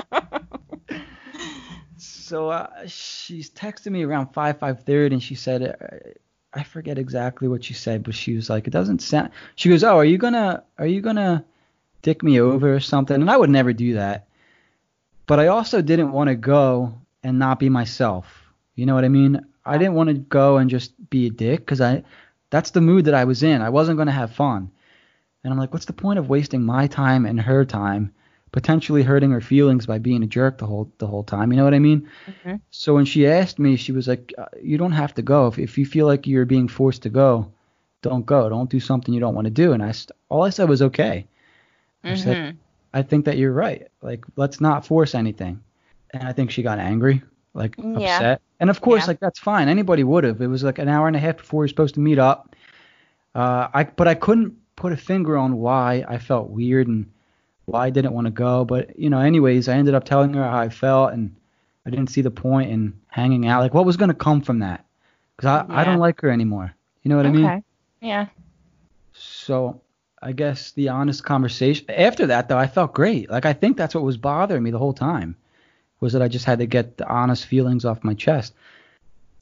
[2.00, 6.10] So uh, she's texting me around five five thirty, and she said, uh,
[6.54, 9.30] I forget exactly what she said, but she was like, it doesn't sound.
[9.56, 11.46] She goes, oh, are you gonna are you gonna
[12.02, 13.16] dick me over or something?
[13.16, 14.28] And I would never do that.
[15.26, 18.26] But I also didn't want to go and not be myself.
[18.76, 19.46] You know what I mean?
[19.68, 22.04] I didn't want to go and just be a dick because I
[22.50, 23.62] that's the mood that I was in.
[23.62, 24.72] I wasn't gonna have fun.
[25.44, 28.12] And I'm like, what's the point of wasting my time and her time,
[28.52, 31.52] potentially hurting her feelings by being a jerk the whole the whole time?
[31.52, 32.08] You know what I mean?
[32.46, 32.60] Mhm.
[32.72, 35.48] So when she asked me, she was like, uh, you don't have to go.
[35.48, 37.52] If if you feel like you're being forced to go,
[38.02, 38.50] don't go.
[38.50, 39.74] Don't do something you don't want to do.
[39.74, 39.94] And I
[40.30, 41.28] all I said was okay.
[42.04, 42.56] I said, Mhm.
[42.94, 43.88] I think that you're right.
[44.02, 45.62] Like, let's not force anything.
[46.14, 47.22] And I think she got angry,
[47.54, 47.98] like Yeah.
[47.98, 48.42] upset.
[48.60, 49.08] And of course, Yeah.
[49.08, 49.70] like that's fine.
[49.70, 50.42] Anybody would have.
[50.42, 52.56] It was like an hour and a half before we were supposed to meet up.
[53.36, 57.12] Uh, I but I couldn't put a finger on why I felt weird and
[57.66, 58.66] why I didn't want to go.
[58.66, 61.36] But you know, anyways, I ended up telling her how I felt, and
[61.86, 63.62] I didn't see the point in hanging out.
[63.62, 64.84] Like, what was gonna come from that?
[65.36, 66.74] because I, I don't like her anymore.
[67.04, 67.46] You know what I mean?
[67.46, 67.64] okay.
[68.02, 68.26] Yeah.
[69.14, 69.82] So
[70.22, 73.30] I guess the honest conversation after that though, I felt great.
[73.30, 75.36] Like I think that's what was bothering me the whole time
[76.00, 78.54] was that I just had to get the honest feelings off my chest.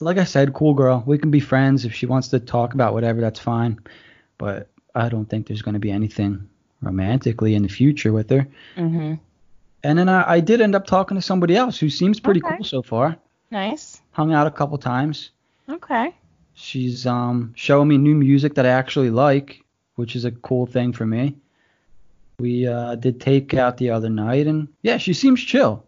[0.00, 1.02] Like I said, cool girl.
[1.06, 3.20] We can be friends if she wants to talk about whatever.
[3.20, 3.78] That's fine.
[4.38, 6.48] But I don't think there's going to be anything
[6.82, 8.46] romantically in the future with her.
[8.76, 9.18] Mhm.
[9.82, 12.56] And then I, I did end up talking to somebody else who seems pretty Okay.
[12.56, 13.16] cool so far.
[13.50, 14.02] Nice.
[14.12, 15.30] Hung out a couple times.
[15.68, 16.14] Okay.
[16.54, 19.62] She's um showing me new music that I actually like,
[19.96, 21.36] which is a cool thing for me.
[22.38, 25.85] We uh, did take out the other night, and yeah, she seems chill.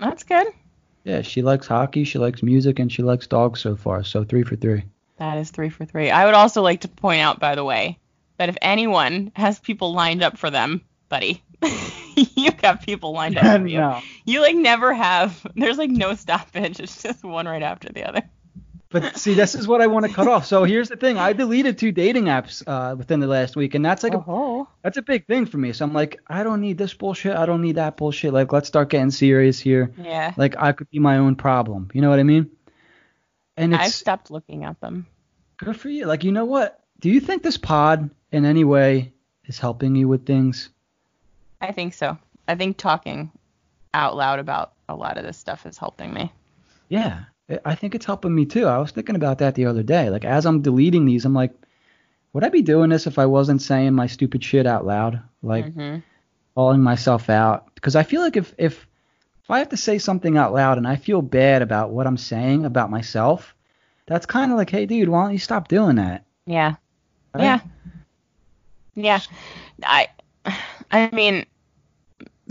[0.00, 0.46] That's good.
[1.04, 4.02] Yeah, she likes hockey, she likes music, and she likes dogs so far.
[4.04, 4.84] So three for three.
[5.18, 6.10] That is three for three.
[6.10, 7.98] I would also like to point out, by the way,
[8.38, 11.42] that if anyone has people lined up for them, buddy,
[12.16, 13.78] you got people lined up for you.
[13.78, 15.46] no, You like never have.
[15.54, 16.80] There's like no stoppage.
[16.80, 18.22] It's just one right after the other.
[18.90, 20.46] But see, this is what I want to cut off.
[20.46, 23.84] So here's the thing: I deleted two dating apps uh, within the last week, and
[23.84, 24.66] that's like a oh.
[24.82, 25.72] that's a big thing for me.
[25.72, 27.36] So I'm like, I don't need this bullshit.
[27.36, 28.32] I don't need that bullshit.
[28.32, 29.92] Like, let's start getting serious here.
[29.96, 30.34] Yeah.
[30.36, 31.88] Like, I could be my own problem.
[31.94, 32.50] You know what I mean?
[33.56, 35.06] And it's I've stopped looking at them.
[35.58, 36.06] Good for you.
[36.06, 36.80] Like, you know what?
[36.98, 39.12] Do you think this pod in any way
[39.46, 40.68] is helping you with things?
[41.60, 42.18] I think so.
[42.48, 43.30] I think talking
[43.94, 46.32] out loud about a lot of this stuff is helping me.
[46.88, 47.20] Yeah,
[47.64, 48.66] I- think it's helping me too.
[48.66, 50.10] I was thinking about that the other day.
[50.10, 51.52] Like, as I'm deleting these, I'm like,
[52.32, 55.22] would I be doing this if I wasn't saying my stupid shit out loud?
[55.42, 55.98] Like, hmm
[56.54, 57.74] calling myself out?
[57.74, 58.86] Because I feel like if, if,
[59.42, 62.18] if I have to say something out loud and I feel bad about what I'm
[62.18, 63.54] saying about myself,
[64.06, 66.26] that's kind of like, hey, dude, why don't you stop doing that?
[66.46, 66.74] Yeah.
[67.34, 67.44] Right?
[67.44, 67.60] Yeah.
[68.94, 69.20] Yeah.
[69.82, 70.08] I
[70.90, 71.46] I mean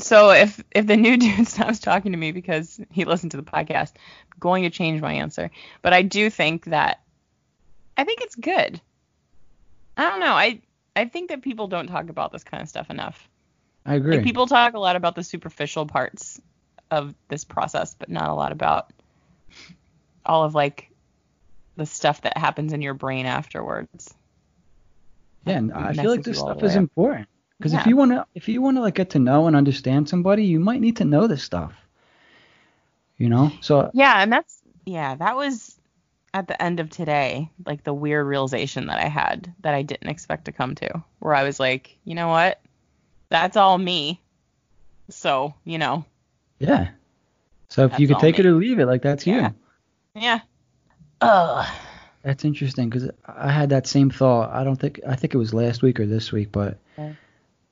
[0.01, 3.43] so if if the new dude stops talking to me because he listened to the
[3.43, 3.93] podcast,
[4.31, 5.51] I'm going to change my answer.
[5.81, 7.01] But I do think that
[7.97, 8.79] I think it's good.
[9.97, 10.33] I don't know.
[10.33, 10.61] I
[10.95, 13.27] I think that people don't talk about this kind of stuff enough.
[13.85, 14.15] I agree.
[14.15, 16.41] Like people talk a lot about the superficial parts
[16.91, 18.91] of this process, but not a lot about
[20.25, 20.89] all of like
[21.75, 24.13] the stuff that happens in your brain afterwards.
[25.45, 26.89] Yeah, and I feel like this stuff is up.
[27.59, 30.07] Because if you want to, if you want to like get to know and understand
[30.07, 31.73] somebody, you might need to know this stuff.
[33.17, 35.75] You know, so uh Yeah, and that's yeah, that was
[36.33, 40.09] at the end of today, like the weird realization that I had that I didn't
[40.09, 42.61] expect to come to, where I was like, you know what?
[43.29, 44.21] That's all me.
[45.09, 46.05] So, you know,
[46.59, 46.91] yeah.
[47.67, 49.49] So if you could take all it or leave it, like that's Yeah.
[50.15, 50.21] you.
[50.21, 50.39] yeah.
[51.21, 51.67] Ugh.
[52.23, 54.51] That's interesting because I had that same thought.
[54.51, 57.15] I don't think I think it was last week or this week, but Okay.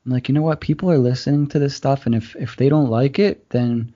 [0.08, 0.62] I'm like, you know what?
[0.62, 3.92] People are listening to this stuff, and if if they don't like it, then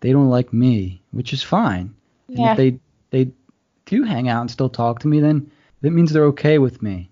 [0.00, 1.94] they don't like me, which is fine.
[2.28, 2.40] Yeah.
[2.40, 3.32] And if they they
[3.86, 5.50] do hang out and still talk to me, then
[5.80, 7.08] that means they're okay with me.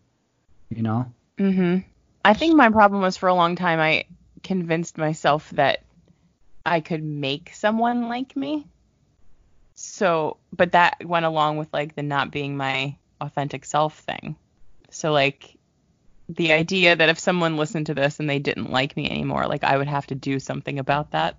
[0.69, 1.11] You know?
[1.39, 1.85] Mhm.
[2.23, 4.05] I think my problem was for a long time I
[4.43, 5.83] convinced myself that
[6.67, 8.67] I could make someone like me.
[9.75, 14.37] So, but that went along with like the not being my authentic self thing.
[14.91, 15.54] So like
[16.29, 19.65] the idea that if someone listened to this and they didn't like me anymore, like
[19.65, 21.37] I would have to do something about that.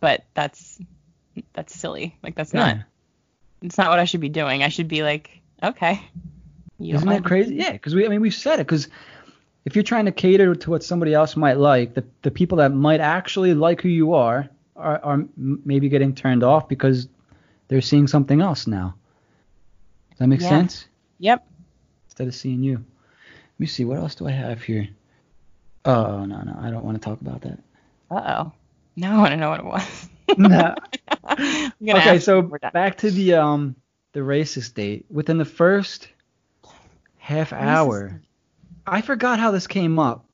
[0.00, 0.80] But that's
[1.52, 2.16] that's silly.
[2.22, 2.78] Like that's not
[3.62, 4.62] it's not what I should be doing.
[4.62, 6.02] I should be like, okay.
[6.78, 7.54] You Isn't that crazy?
[7.54, 8.66] Yeah, because we, I mean, we've said it.
[8.66, 8.88] Because
[9.64, 12.72] if you're trying to cater to what somebody else might like, the the people that
[12.72, 17.08] might actually like who you are are, are maybe getting turned off because
[17.68, 18.96] they're seeing something else now.
[20.10, 20.48] Does that make Yeah.
[20.48, 20.86] sense?
[21.20, 21.46] Yep.
[22.08, 22.84] Instead of seeing you.
[23.62, 23.84] Let me see.
[23.84, 24.88] What else do I have here?
[25.84, 27.60] Oh no, no, I don't want to talk about that.
[28.10, 28.52] Uh oh.
[28.96, 30.08] Now I want to know what it was.
[30.36, 30.74] No.
[31.80, 32.72] Okay, so when we're done.
[32.72, 33.76] back to the um
[34.14, 35.06] the racist date.
[35.10, 36.08] Within the first
[37.18, 38.20] half hour,
[38.84, 40.24] I forgot how this came up,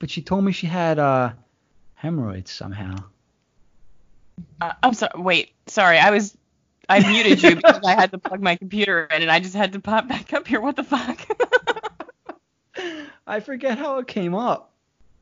[0.00, 1.34] but she told me she had uh
[1.94, 2.96] hemorrhoids somehow.
[4.60, 5.12] Uh, I'm sorry.
[5.14, 5.52] Wait.
[5.68, 5.98] Sorry.
[5.98, 6.36] I was.
[6.88, 9.72] I muted you because I had to plug my computer in, and I just had
[9.74, 10.60] to pop back up here.
[10.60, 11.20] What the fuck?
[13.26, 14.72] I forget how it came up.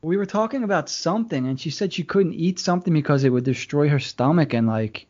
[0.01, 3.43] We were talking about something, and she said she couldn't eat something because it would
[3.43, 5.07] destroy her stomach, and like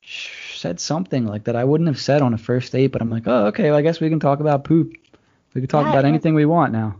[0.00, 2.88] sh- said something like that I wouldn't have said on a first date.
[2.88, 4.92] But I'm like, oh, okay, well, I guess we can talk about poop.
[5.54, 6.96] We can talk Yeah, about anything we want now.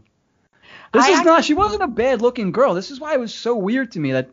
[0.92, 1.44] This I is not.
[1.44, 2.74] She wasn't a bad-looking girl.
[2.74, 4.30] This is why it was so weird to me that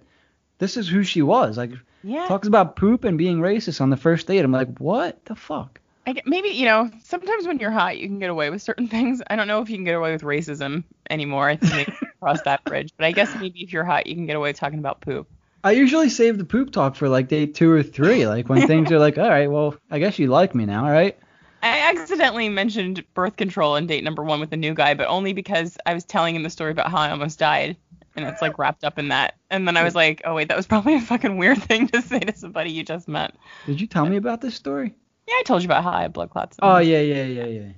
[0.57, 1.57] this is who she was.
[1.57, 1.71] Like
[2.03, 2.27] yeah.
[2.27, 4.43] talks about poop and being racist on the first date.
[4.43, 5.79] I'm like, what the fuck?
[6.07, 8.87] I get, maybe you know sometimes when you're hot you can get away with certain
[8.95, 9.21] things.
[9.27, 11.49] I don't know if you can get away with racism anymore.
[11.49, 12.91] I think maybe cross that bridge.
[12.97, 15.27] But I guess maybe if you're hot you can get away with talking about poop.
[15.63, 18.91] I usually save the poop talk for like day two or three, like when things
[18.91, 21.17] are like, all right, well, I guess you like me now, all right?
[21.63, 25.33] I accidentally mentioned birth control in date number one with a new guy, but only
[25.33, 27.77] because I was telling him the story about how I almost died,
[28.15, 29.37] and it's like wrapped up in that.
[29.49, 32.03] And then I was like, oh wait, that was probably a fucking weird thing to
[32.03, 33.33] say to somebody you just met.
[33.65, 34.93] Did you tell me about this story?
[35.27, 36.57] Yeah, I told you about how I had blood clots.
[36.61, 37.69] Oh yeah, yeah, yeah, yeah.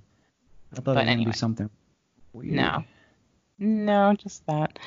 [0.72, 1.32] I thought But it anyway.
[1.32, 1.70] be something
[2.34, 2.54] weird.
[2.54, 2.84] No.
[3.60, 4.78] No, just that.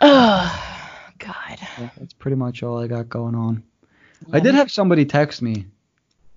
[0.00, 0.78] Oh,
[1.18, 1.58] God.
[1.78, 3.62] Yeah, that's pretty much all I got going on.
[4.32, 5.66] I did have somebody text me.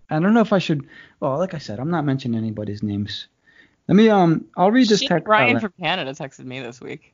[0.10, 0.88] I don't know if I should.
[1.20, 3.28] Well, like I said, I'm not mentioning anybody's names.
[3.88, 4.46] Let me um.
[4.56, 5.28] I'll read this Shit, text.
[5.28, 7.14] Ryan from Canada texted me this week.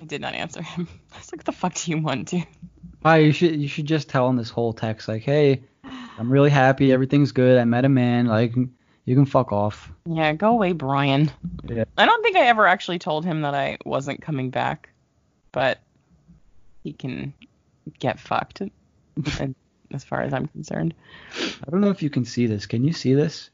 [0.00, 0.88] I did not answer him.
[1.12, 2.46] I was like, what the fuck do you want, dude?
[3.04, 5.62] Hi, you should you should just tell him this whole text like, hey,
[6.18, 7.58] I'm really happy, everything's good.
[7.58, 8.26] I met a man.
[8.26, 8.54] Like,
[9.04, 9.90] you can fuck off.
[10.06, 11.30] Yeah, go away, Brian.
[11.68, 11.84] Yeah.
[11.98, 14.90] I don't think I ever actually told him that I wasn't coming back,
[15.52, 15.78] but
[16.82, 17.34] he can
[17.98, 18.62] get fucked,
[19.92, 20.94] as far as I'm concerned.
[21.36, 22.66] I don't know if you can see this.
[22.66, 23.50] Can you see this?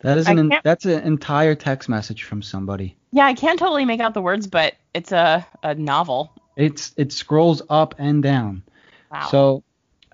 [0.00, 2.96] That is an that's an entire text message from somebody.
[3.10, 6.32] Yeah, I can't totally make out the words, but it's a, a novel.
[6.56, 8.62] It's it scrolls up and down.
[9.10, 9.28] Wow.
[9.30, 9.64] So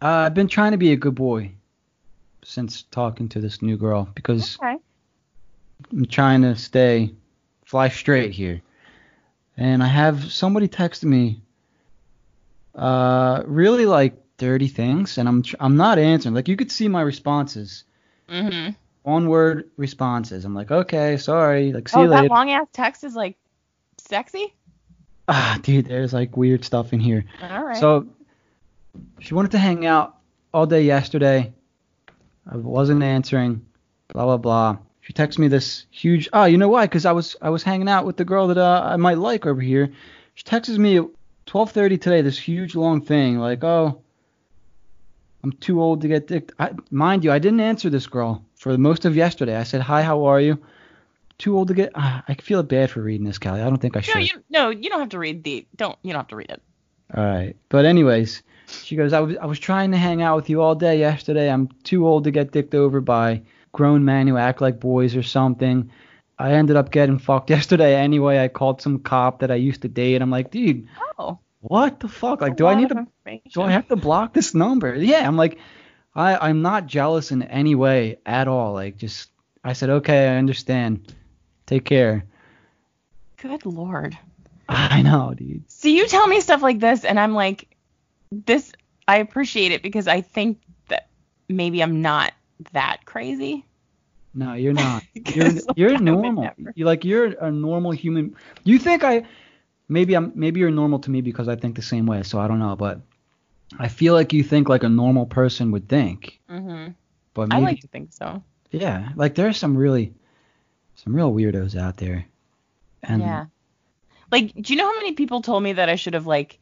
[0.02, 1.52] uh, I've been trying to be a good boy
[2.44, 4.76] since talking to this new girl because okay.
[5.92, 7.14] I'm trying to stay
[7.64, 8.60] fly straight here.
[9.56, 11.40] And I have somebody texting me
[12.74, 16.34] uh really like 30 things and I'm tr- I'm not answering.
[16.34, 17.84] Like you could see my responses.
[18.28, 18.72] Mm-hmm.
[19.04, 20.44] One word responses.
[20.44, 21.72] I'm like, "Okay, sorry.
[21.72, 23.36] Like see Oh, you that long ass text is like
[23.98, 24.54] sexy.
[25.28, 27.24] ah, dude, there's like weird stuff in here.
[27.42, 27.76] All right.
[27.76, 28.08] So
[29.20, 30.16] she wanted to hang out
[30.52, 31.52] all day yesterday.
[32.50, 33.64] I wasn't answering.
[34.08, 34.78] Blah blah blah.
[35.00, 36.28] She texts me this huge.
[36.32, 36.86] Oh, you know why?
[36.86, 39.46] Because I was I was hanging out with the girl that uh, I might like
[39.46, 39.92] over here.
[40.34, 41.06] She texts me at
[41.46, 42.22] 12:30 today.
[42.22, 44.00] This huge long thing like, oh,
[45.42, 46.52] I'm too old to get dick.
[46.58, 49.56] I, mind you, I didn't answer this girl for the most of yesterday.
[49.56, 50.58] I said hi, how are you?
[51.36, 51.92] Too old to get.
[51.94, 53.60] ah, I feel bad for reading this, Callie.
[53.60, 54.14] I don't think I should.
[54.14, 56.50] no, you no, you don't have to read the don't you don't have to read
[56.50, 56.62] it.
[57.14, 57.56] All right.
[57.68, 58.42] But anyways,
[58.82, 61.50] she goes, I was I was trying to hang out with you all day yesterday.
[61.50, 65.22] I'm too old to get dicked over by grown men who act like boys or
[65.22, 65.90] something.
[66.38, 68.38] I ended up getting fucked yesterday anyway.
[68.42, 70.20] I called some cop that I used to date.
[70.22, 71.38] I'm like, dude, Oh.
[71.60, 72.40] what the fuck?
[72.40, 73.06] Like, do I need to
[73.52, 74.94] do I have to block this number?
[74.94, 75.58] Yeah, I'm like,
[76.14, 78.72] I I'm not jealous in any way at all.
[78.72, 79.30] Like, just
[79.62, 81.14] I said, okay, I understand.
[81.66, 82.24] Take care.
[83.38, 84.16] Good lord.
[84.68, 85.64] I know, dude.
[85.70, 87.73] So you tell me stuff like this, and I'm like,
[88.46, 88.72] this.
[89.08, 91.08] I appreciate it because I think that
[91.48, 92.32] maybe I'm not
[92.72, 93.66] that crazy.
[94.34, 95.04] No, you're not.
[95.32, 96.54] You're you're I normal.
[96.74, 98.36] You like you're a normal human.
[98.64, 99.24] You think I
[99.88, 102.22] maybe I'm maybe you're normal to me because I think the same way.
[102.22, 103.00] So I don't know, but
[103.78, 106.40] I feel like you think like a normal person would think.
[106.48, 106.88] hmm
[107.34, 108.42] But I maybe like to think so.
[108.70, 110.14] yeah, like there's some really
[110.96, 112.26] some real weirdos out there.
[113.02, 113.46] And yeah.
[114.30, 116.58] Like, do you know how many people told me that I should have like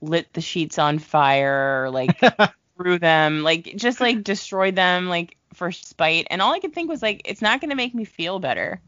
[0.00, 2.18] lit the sheets on fire, like
[2.76, 6.26] threw them, like just like destroyed them, like for spite?
[6.30, 8.80] And all I could think was like, it's not gonna make me feel better.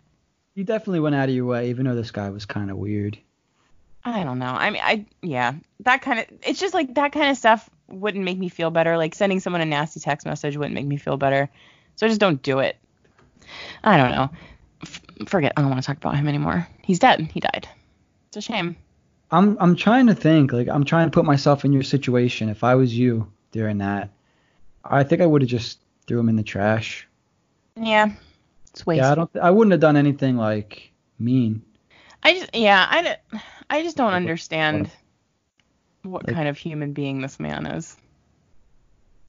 [0.54, 3.18] you definitely went out of your way, even though this guy was kind of weird.
[4.04, 4.46] I don't know.
[4.46, 8.24] I mean, I yeah, that kind of it's just like that kind of stuff wouldn't
[8.24, 8.96] make me feel better.
[8.96, 11.48] Like sending someone a nasty text message wouldn't make me feel better.
[11.96, 12.76] So I just don't do it.
[13.82, 14.30] I don't know.
[14.82, 15.52] F- forget.
[15.56, 16.68] I don't want to talk about him anymore.
[16.82, 17.20] He's dead.
[17.32, 17.66] He died.
[18.28, 18.76] It's a shame.
[19.30, 22.48] I'm I'm trying to think, like I'm trying to put myself in your situation.
[22.48, 24.10] If I was you during that,
[24.84, 27.06] I think I would have just threw him in the trash.
[27.76, 28.12] Yeah.
[28.70, 28.98] It's waste.
[28.98, 29.30] Yeah, I don't.
[29.36, 31.62] I wouldn't have done anything like mean.
[32.22, 33.16] I just yeah, I,
[33.70, 34.90] I just don't understand
[36.02, 37.96] what Like- kind of human being this man is.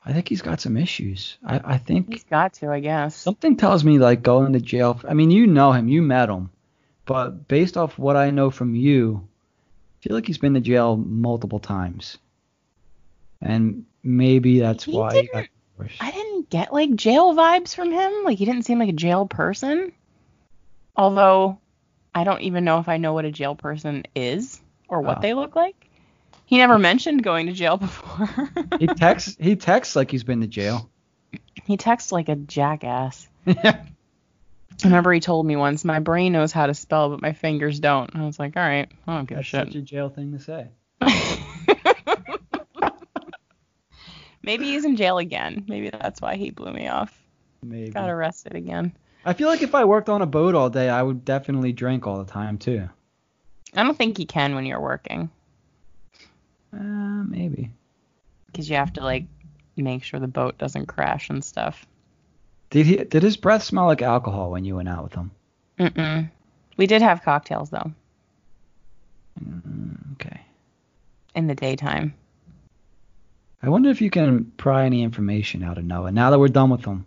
[0.06, 1.38] I think he's got some issues.
[1.45, 3.16] I, I think He's got to, I guess.
[3.16, 5.00] something tells me like going to jail.
[5.08, 6.50] I mean, you know him, you met him,
[7.06, 9.28] but based off what I know from you,
[10.02, 12.18] feel like he's been to jail multiple times,
[13.41, 15.97] and maybe that's He why didn't- divorced.
[16.02, 18.12] I didn't get like jail vibes from him.
[18.24, 19.91] Like he didn't seem like a jail person.
[20.95, 21.60] Although
[22.14, 25.22] I don't even know if I know what a jail person is or what Oh.
[25.22, 25.76] they look like.
[26.45, 28.50] He never mentioned going to jail before.
[28.80, 29.38] he texts.
[29.39, 30.89] He texts like he's been to jail.
[31.66, 33.28] he texts like a jackass.
[34.84, 37.80] I remember he told me once, my brain knows how to spell, but my fingers
[37.80, 38.15] don't.
[38.15, 39.67] I was like, all right, I don't give a That's shit.
[39.67, 40.67] such a jail thing to say.
[44.41, 45.65] Maybe he's in jail again.
[45.67, 47.13] Maybe that's why he blew me off.
[47.61, 47.91] Maybe.
[47.91, 48.95] Got arrested again.
[49.25, 52.07] I feel like if I worked on a boat all day, I would definitely drink
[52.07, 52.89] all the time too.
[53.75, 55.30] I don't think you can when you're working
[56.73, 56.77] Uh,
[57.27, 57.69] maybe.
[58.47, 59.25] because you have to like
[59.75, 61.86] make sure the boat doesn't crash and stuff.
[62.70, 62.97] Did he?
[62.97, 65.32] Did his breath smell like alcohol when you went out with him?
[65.80, 66.30] Mm-mm.
[66.78, 67.91] We did have cocktails though
[69.43, 70.41] Mm, okay.
[71.36, 72.13] in the daytime.
[73.63, 76.70] I wonder if you can pry any information out of Noah now that we're done
[76.70, 77.05] with him.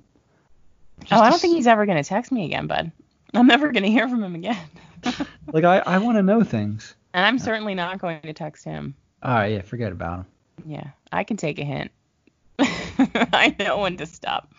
[1.00, 2.90] Just oh, I don't think he's ever gonna text me again, bud.
[3.34, 4.58] I'm never gonna hear from him again.
[5.52, 6.94] like I, I want to know things.
[7.14, 8.94] and I'm certainly not going to text him.
[9.22, 10.26] All right, yeah, forget about him.
[10.66, 11.90] Yeah, I can take a hint.
[12.58, 14.52] I know when to stop.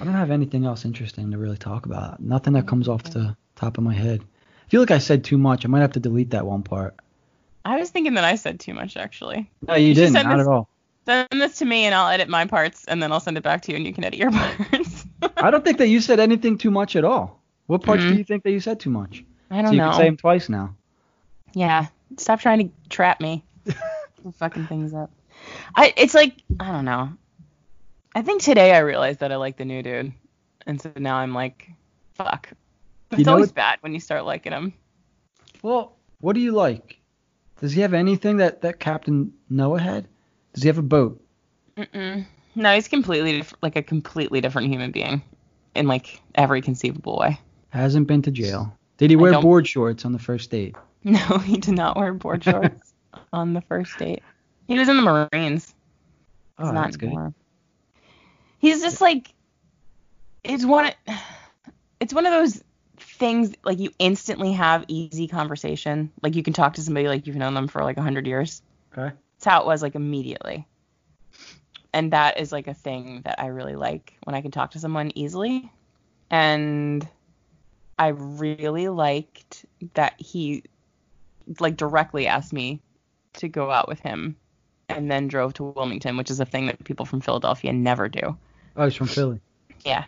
[0.00, 2.20] I don't have anything else interesting to really talk about.
[2.20, 4.22] Nothing that comes off the top of my head.
[4.66, 5.64] I feel like I said too much.
[5.64, 6.94] I might have to delete that one part.
[7.64, 9.50] I was thinking that I said too much actually.
[9.66, 10.14] No, you You didn't.
[10.14, 10.68] Not this- at all.
[11.06, 13.60] Send this to me and I'll edit my parts and then I'll send it back
[13.62, 15.04] to you and you can edit your parts.
[15.36, 17.42] I don't think that you said anything too much at all.
[17.66, 18.18] What parts do Mhm.
[18.18, 19.22] you think that you said too much?
[19.50, 19.90] I don't you know.
[19.90, 20.74] can say them twice now.
[21.52, 21.86] Yeah,
[22.16, 23.44] stop trying to trap me.
[24.38, 25.10] Fucking things up.
[25.76, 27.12] I it's like I don't know.
[28.14, 30.12] I think today I realized that I like the new dude,
[30.66, 31.70] and so now I'm like,
[32.14, 32.48] fuck.
[33.10, 34.72] It's know always what- bad when you start liking him.
[35.62, 37.00] Well, what do you like?
[37.60, 40.06] Does he have anything that that Captain Noah had?
[40.52, 41.20] Does he have a boat?
[41.76, 42.26] Mm-mm.
[42.54, 45.22] No, he's completely diff- like a completely different human being,
[45.74, 47.40] in like every conceivable way.
[47.70, 48.76] Hasn't been to jail.
[48.98, 50.76] Did he wear board shorts on the first date?
[51.06, 52.94] No, he did not wear board shorts
[53.30, 54.22] on the first date.
[54.68, 55.74] He was in the Marines.
[56.58, 57.08] Oh, He's not that's good.
[57.08, 57.34] anymore.
[58.64, 59.30] He's just like
[60.42, 60.90] it's one
[62.00, 62.64] it's one of those
[62.96, 66.10] things like you instantly have easy conversation.
[66.22, 68.62] Like you can talk to somebody like you've known them for like a hundred years.
[68.96, 69.14] Okay.
[69.34, 70.66] That's how it was like immediately.
[71.92, 74.78] And that is like a thing that I really like when I can talk to
[74.78, 75.70] someone easily.
[76.30, 77.06] And
[77.98, 80.64] I really liked that he
[81.60, 82.80] like directly asked me
[83.34, 84.36] to go out with him
[84.88, 88.38] and then drove to Wilmington, which is a thing that people from Philadelphia never do.
[88.76, 89.40] Oh, he's from Philly.
[89.84, 90.04] Yeah.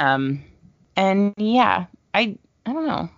[0.00, 0.44] Um
[0.96, 2.36] and yeah, I
[2.66, 3.08] I don't know.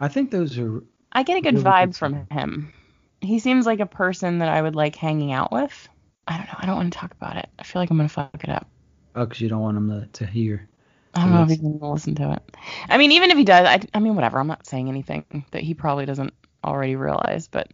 [0.00, 0.82] I think those are.
[1.12, 2.72] I get a good Really vibe good from him.
[3.20, 5.88] He seems like a person that I would like hanging out with.
[6.28, 6.54] I don't know.
[6.58, 7.48] I don't want to talk about it.
[7.58, 8.68] I feel like I'm gonna fuck it up.
[9.16, 10.68] Oh, because you don't want him to, to hear.
[11.14, 12.56] I don't know if he's gonna listen to it.
[12.88, 14.38] I mean, even if he does, I, I mean, whatever.
[14.38, 16.32] I'm not saying anything that he probably doesn't
[16.62, 17.68] already realize, but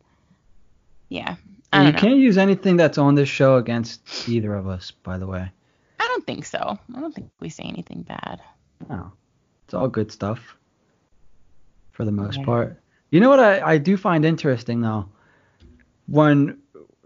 [1.08, 1.36] yeah,
[1.72, 1.98] I you know.
[1.98, 5.50] can't use anything that's on this show against either of us, by the way.
[6.14, 6.78] I don't think so.
[6.94, 8.40] I don't think we say anything bad.
[8.88, 9.10] No.
[9.64, 10.56] It's all good stuff.
[11.90, 12.44] For the most Yeah.
[12.44, 12.80] part.
[13.10, 15.08] You know what I, I do find interesting though?
[16.06, 16.58] When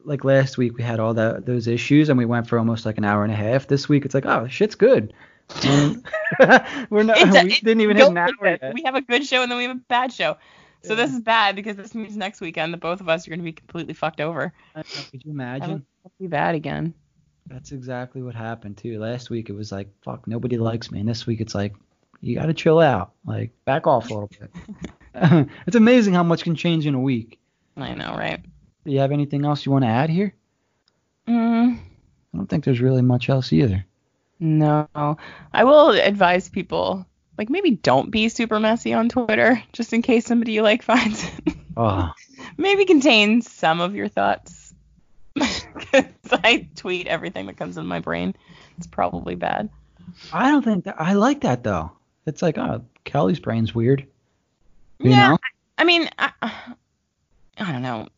[0.05, 2.99] like last week we had all that those issues and we went for almost like
[2.99, 3.67] an hour and a half.
[3.67, 5.15] This week it's like, oh shit's good.
[6.91, 8.59] We're not do- we didn't even hit an hour.
[8.75, 10.37] We have a good show and then we have a bad show.
[10.83, 10.97] So Yeah.
[11.07, 13.45] this is bad because this means next weekend the both of us are going to
[13.45, 14.53] be completely fucked over.
[14.77, 15.71] Know, Could you That imagine?
[16.05, 16.93] would be bad again.
[17.49, 18.99] That's exactly what happened too.
[18.99, 21.75] Last week it was like, fuck, nobody likes me, and this week it's like,
[22.21, 24.51] you gotta chill out, like back off a little bit.
[25.67, 27.39] it's amazing how much can change in a week.
[27.77, 28.43] I know, right?
[28.85, 30.35] Do you have anything else you want to add here?
[31.27, 33.85] Mm, I don't think there's really much else either.
[34.41, 34.89] no.
[35.53, 37.07] I will advise people
[37.39, 41.25] like maybe don't be super messy on Twitter just in case somebody you like finds
[41.25, 41.55] it.
[41.77, 42.11] Oh,
[42.57, 44.68] maybe contain some of your thoughts.
[46.33, 48.35] I tweet everything that comes in my brain.
[48.77, 49.69] It's probably bad.
[50.33, 51.93] I don't think that I like that though.
[52.27, 54.07] It's like, oh, Kelly's brain's weird.
[54.99, 55.29] You Yeah.
[55.31, 55.39] know?
[55.79, 58.09] I mean, I, I don't know.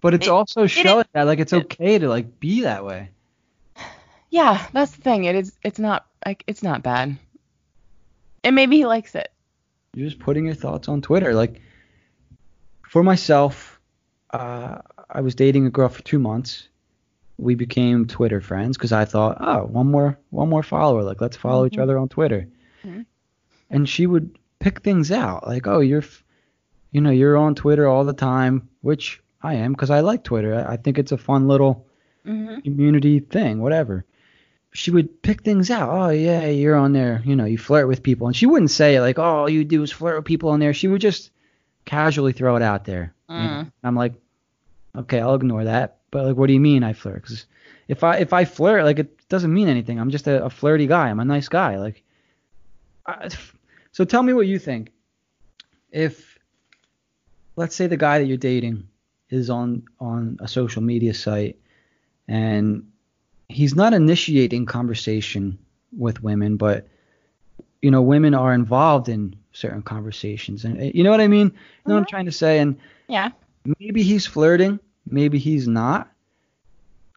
[0.00, 3.10] But it's It- also showing that like it's it- okay to like be that way.
[4.30, 5.24] Yeah, that's the thing.
[5.24, 5.52] It is.
[5.62, 7.16] It's not like it's not bad.
[8.44, 9.30] And maybe he likes it.
[9.94, 11.32] You're just putting your thoughts on Twitter.
[11.32, 11.60] Like
[12.82, 13.80] for myself,
[14.30, 14.78] uh,
[15.08, 16.68] I was dating a girl for two months.
[17.38, 21.02] We became Twitter friends because I thought, oh, one more, one more follower.
[21.02, 21.82] Like let's follow each Mhm.
[21.82, 22.48] other on Twitter.
[22.84, 23.04] Mhm.
[23.70, 26.04] And she would pick things out, like, oh, you're,
[26.92, 30.54] you know, you're on Twitter all the time, which I am because I like Twitter.
[30.54, 31.84] I, I think it's a fun little
[32.26, 32.60] Mm-hmm.
[32.62, 34.04] community thing, whatever.
[34.72, 35.90] She would pick things out.
[35.90, 37.22] Oh yeah, you're on there.
[37.24, 39.82] You know, you flirt with people, and she wouldn't say like, "Oh, all you do
[39.84, 41.30] is flirt with people on there." She would just
[41.84, 43.14] casually throw it out there.
[43.28, 43.40] you know?
[43.42, 43.72] Mm.
[43.84, 44.14] I'm like,
[44.96, 45.95] okay, I'll ignore that.
[46.10, 47.22] But like, what do you mean I flirt?
[47.24, 47.46] 'Cause
[47.88, 49.98] if I if I flirt, like it doesn't mean anything.
[50.00, 51.08] I'm just a, a flirty guy.
[51.10, 51.78] I'm a nice guy.
[51.78, 52.02] Like,
[53.06, 53.28] I,
[53.92, 54.92] so tell me what you think.
[55.90, 56.38] If
[57.56, 58.88] let's say the guy that you're dating
[59.30, 61.58] is on on a social media site
[62.28, 62.90] and
[63.48, 65.58] he's not initiating conversation
[65.96, 66.88] with women, but
[67.82, 71.46] you know, women are involved in certain conversations, and you know what I mean.
[71.48, 71.52] You
[71.86, 72.08] know what I'm Mhm.
[72.08, 72.78] trying to say, and
[73.08, 73.30] Yeah.
[73.78, 76.10] maybe he's flirting, maybe he's not.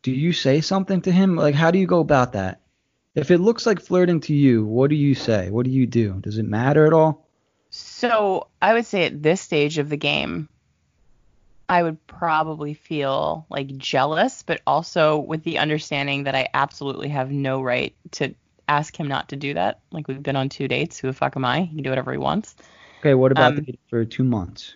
[0.03, 1.35] Do you say something to him?
[1.35, 2.61] Like, how do you go about that?
[3.15, 5.49] If it looks like flirting to you, what do you say?
[5.49, 6.13] What do you do?
[6.21, 7.27] Does it matter at all?
[7.69, 10.47] So I would say at this stage of the game,
[11.67, 17.29] I would probably feel like jealous, but also with the understanding that I absolutely have
[17.29, 18.33] no right to
[18.67, 19.79] ask him not to do that.
[19.91, 20.97] Like we've been on two dates.
[20.97, 21.61] Who the fuck am I?
[21.61, 22.55] He can do whatever he wants.
[23.01, 24.75] Okay, what about Um, for two months?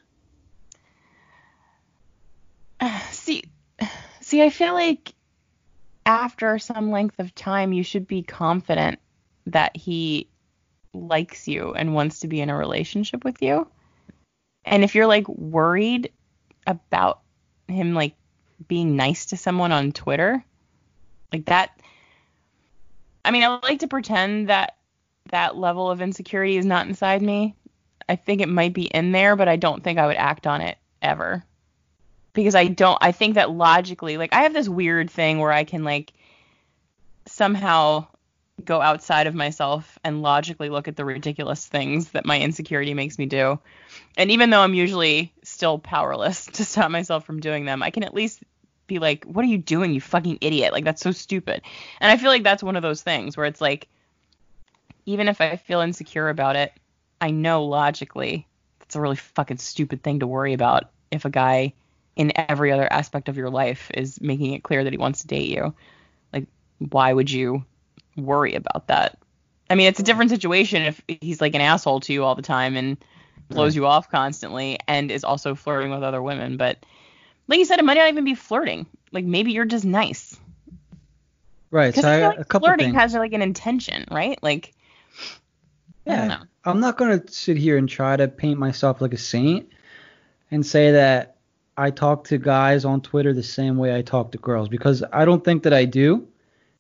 [3.24, 3.46] See,
[4.20, 5.14] see, I feel like
[6.06, 9.00] after some length of time, you should be confident
[9.46, 10.28] that he
[10.94, 13.66] likes you and wants to be in a relationship with you.
[14.66, 16.12] And if you're like worried
[16.68, 17.22] about
[17.70, 18.16] him like
[18.68, 20.44] being nice to someone on Twitter,
[21.32, 21.80] like that,
[23.24, 24.76] I mean, I like to pretend that
[25.30, 27.56] that level of insecurity is not inside me.
[28.10, 30.60] I think it might be in there, but I don't think I would act on
[30.60, 31.46] it ever
[32.34, 35.64] because I don't I think that logically like I have this weird thing where I
[35.64, 36.14] can like
[37.26, 38.08] somehow
[38.64, 43.18] go outside of myself and logically look at the ridiculous things that my insecurity makes
[43.18, 43.60] me do.
[44.16, 48.04] And even though I'm usually still powerless to stop myself from doing them, I can
[48.04, 48.44] at least
[48.86, 50.74] be like, "What are you doing, you fucking idiot?
[50.74, 51.62] Like that's so stupid."
[52.00, 53.88] And I feel like that's one of those things where it's like
[55.06, 56.74] even if I feel insecure about it,
[57.20, 58.48] I know logically
[58.82, 61.74] it's a really fucking stupid thing to worry about if a guy
[62.16, 65.28] in every other aspect of your life is making it clear that he wants to
[65.28, 65.74] date you.
[66.34, 66.48] Like,
[66.80, 67.66] why would you
[68.18, 69.18] worry about that?
[69.70, 72.42] I mean, it's a different situation if he's like an asshole to you all the
[72.42, 72.98] time and
[73.50, 76.58] blows you off constantly and is also flirting with other women.
[76.58, 76.86] But
[77.48, 78.86] like you said, it might not even be flirting.
[79.12, 80.40] Like maybe you're just nice.
[81.72, 81.96] Right.
[81.96, 82.96] So I, I feel a couple flirting things.
[82.96, 84.42] has like an intention, right?
[84.44, 84.74] Like,
[86.08, 86.44] I Yeah, don't know.
[86.66, 89.70] I'm not gonna sit here and try to paint myself like a saint
[90.52, 91.33] and say that
[91.78, 95.26] I talk to guys on Twitter the same way I talk to girls because I
[95.26, 96.28] don't think that I do.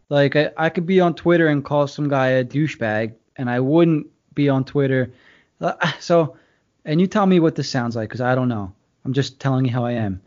[0.09, 3.59] Like I, I could be on Twitter and call some guy a douchebag, and I
[3.59, 5.11] wouldn't be on Twitter.
[5.99, 6.35] So,
[6.83, 8.73] and you tell me what this sounds like because I don't know.
[9.05, 10.21] I'm just telling you how I am.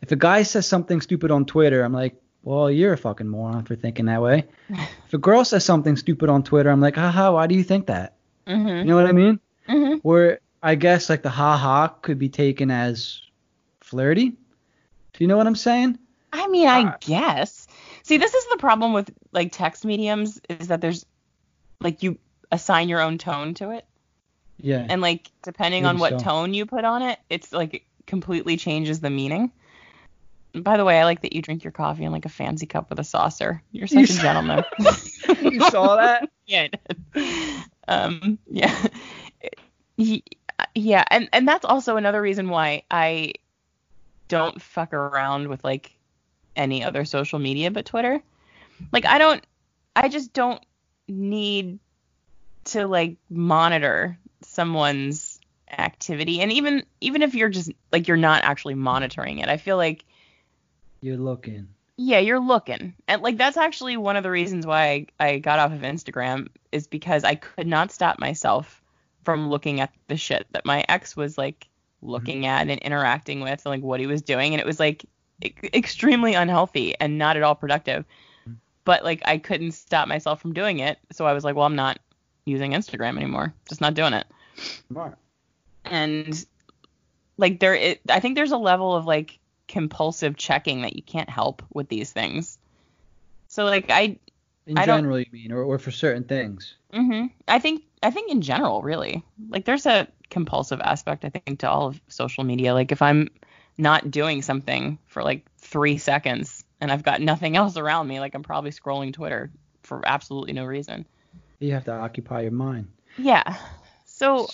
[0.00, 3.64] If a guy says something stupid on Twitter, I'm like, well, you're a fucking moron
[3.64, 4.44] for thinking that way.
[4.68, 7.86] if a girl says something stupid on Twitter, I'm like, haha, why do you think
[7.86, 8.14] that?
[8.46, 8.86] You Mhm.
[8.86, 9.40] know what I mean?
[9.68, 10.00] Mhm.
[10.02, 13.20] Where I guess like the ha ha could be taken as
[13.90, 14.30] flirty.
[14.30, 14.36] Do
[15.18, 15.98] you know what I'm saying?
[16.32, 17.66] I mean, I Uh, guess.
[18.04, 21.04] See, this is the problem with like text mediums is that there's
[21.80, 22.18] like you
[22.52, 23.84] assign your own tone to it,
[24.58, 24.86] Yeah.
[24.88, 26.18] and like depending on what so.
[26.18, 29.50] tone you put on it, it's like it completely changes the meaning.
[30.52, 32.90] By the way, I like that you drink your coffee in like a fancy cup
[32.90, 33.62] with a saucer.
[33.72, 34.64] You're You such a s- gentleman.
[35.42, 36.28] you saw that?
[36.46, 36.68] yeah, I
[37.14, 37.64] did.
[37.88, 38.86] Um, yeah.
[39.96, 40.24] He,
[40.74, 43.32] yeah, and and that's also another reason why I
[44.30, 45.92] don't fuck around with like
[46.56, 48.22] any other social media but Twitter.
[48.92, 49.44] Like I don't
[49.94, 50.64] I just don't
[51.08, 51.78] need
[52.64, 55.38] to like monitor someone's
[55.70, 59.48] activity and even even if you're just like you're not actually monitoring it.
[59.48, 60.04] I feel like
[61.00, 61.68] You're looking.
[61.96, 62.94] yeah, you're looking.
[63.08, 66.48] And like that's actually one of the reasons why I, I got off of Instagram
[66.72, 68.80] is because I could not stop myself
[69.24, 71.68] from looking at the shit that my ex was like
[72.02, 75.04] looking at and interacting with and like what he was doing and it was like
[75.44, 78.04] e- extremely unhealthy and not at all productive.
[78.84, 81.76] But like I couldn't stop myself from doing it, so I was like, well, I'm
[81.76, 81.98] not
[82.46, 83.52] using Instagram anymore.
[83.68, 84.26] Just not doing it
[84.88, 85.16] Smart.
[85.84, 86.44] and
[87.36, 89.38] like there it, i think there's a level of like
[89.68, 92.58] compulsive checking that you can't help with these things
[93.48, 94.18] so like i
[94.66, 96.74] In I don't- general, you mean, or, or for certain things.
[96.92, 101.58] hmm i think i think in general really like there's a compulsive aspect i think
[101.58, 103.28] to all of social media like if i'm
[103.78, 108.34] not doing something for like three seconds and i've got nothing else around me like
[108.34, 109.50] i'm probably scrolling twitter
[109.82, 111.06] for absolutely no reason
[111.58, 112.86] You have to occupy your mind.
[113.18, 113.56] yeah
[114.06, 114.48] so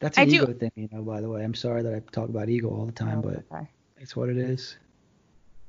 [0.00, 1.02] That's I an do- ego thing, you know.
[1.02, 3.66] By the way, I'm sorry that I talk about ego all the time, but Okay.
[3.98, 4.76] it's what it is.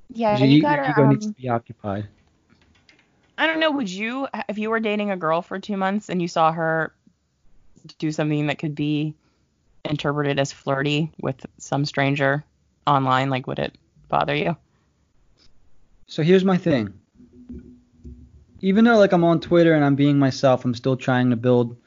[0.09, 2.07] yeah Your you gotta ego um, needs to be occupied.
[3.37, 3.71] I don't know.
[3.71, 6.93] Would you, if you were dating a girl for two months and you saw her
[7.97, 9.15] do something that could be
[9.85, 12.43] interpreted as flirty with some stranger
[12.85, 13.77] online, like would it
[14.09, 14.55] bother you?
[16.07, 16.93] So here's my thing.
[18.61, 21.77] Even though like I'm on Twitter and I'm being myself, I'm still trying to build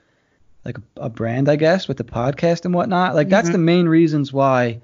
[0.65, 3.15] like a, a brand, I guess, with the podcast and whatnot.
[3.15, 3.53] Like that's Mhm.
[3.53, 4.81] the main reasons why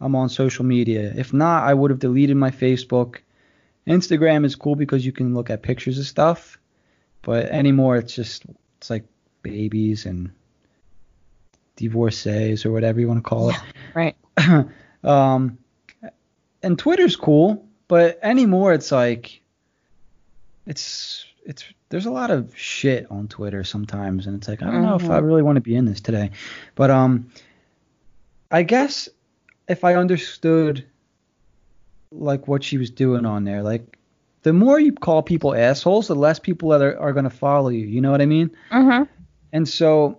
[0.00, 1.12] I'm on social media.
[1.16, 3.16] If not, I would have deleted my Facebook.
[3.86, 6.58] Instagram is cool because you can look at pictures of stuff,
[7.22, 8.44] but anymore it's just
[8.78, 9.04] it's like
[9.42, 10.30] babies and
[11.80, 13.56] divorcees or whatever you want to call it.
[13.94, 14.16] Right.
[15.04, 15.58] um,
[16.62, 19.40] and Twitter's cool, but anymore it's like
[20.66, 24.82] it's it's there's a lot of shit on Twitter sometimes, and it's like I don't
[24.82, 25.10] know if Mhm.
[25.10, 26.30] I really want to be in this today.
[26.74, 27.30] But um,
[28.50, 29.08] I guess
[29.68, 30.84] if I understood
[32.12, 33.98] like what she was doing on there, like
[34.42, 37.68] the more you call people assholes, the less people that are, are going to follow
[37.70, 37.86] you.
[37.86, 38.50] You know what I mean?
[38.70, 39.08] Mhm.
[39.52, 40.18] And so,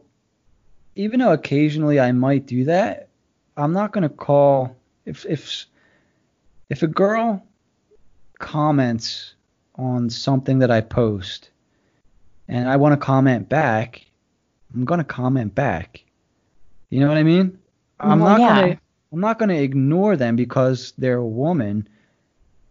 [0.96, 3.10] even though occasionally I might do that,
[3.58, 4.76] I'm not gonna call
[5.06, 5.66] if if
[6.70, 7.46] if a girl
[8.40, 9.36] comments
[9.76, 11.50] on something that I post
[12.48, 14.06] and I want to comment back,
[14.74, 16.04] I'm gonna comment back.
[16.90, 17.58] You know what I mean?
[18.00, 18.62] I'm Well, not yeah.
[18.62, 18.80] gonna
[19.14, 21.88] I'm not gonna ignore them because they're a woman.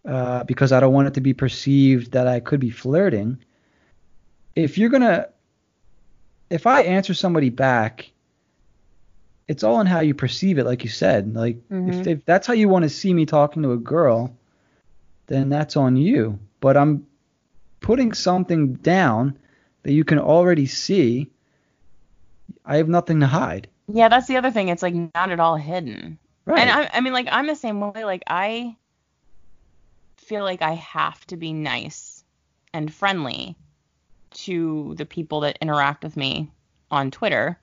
[0.03, 3.37] Uh, because I don't want it to be perceived that I could be flirting.
[4.55, 5.27] If you're gonna
[6.51, 8.11] if I answer somebody back,
[9.47, 11.33] it's all in how you perceive it, like you said.
[11.33, 12.07] Like if, Mhm.
[12.07, 14.35] if that's how you want to see me talking to a girl,
[15.27, 16.37] then that's on you.
[16.59, 17.07] But I'm
[17.79, 19.37] putting something down
[19.83, 21.29] that you can already see.
[22.65, 23.67] I have nothing to hide.
[23.87, 24.67] Yeah, that's the other thing.
[24.67, 26.17] It's like not at all hidden.
[26.45, 26.59] Right.
[26.59, 28.03] And I, I mean, like I'm the same way.
[28.03, 28.75] Like I
[30.17, 32.23] feel like I have to be nice
[32.73, 33.55] and friendly
[34.31, 36.51] to the people that interact with me
[36.89, 37.59] on Twitter.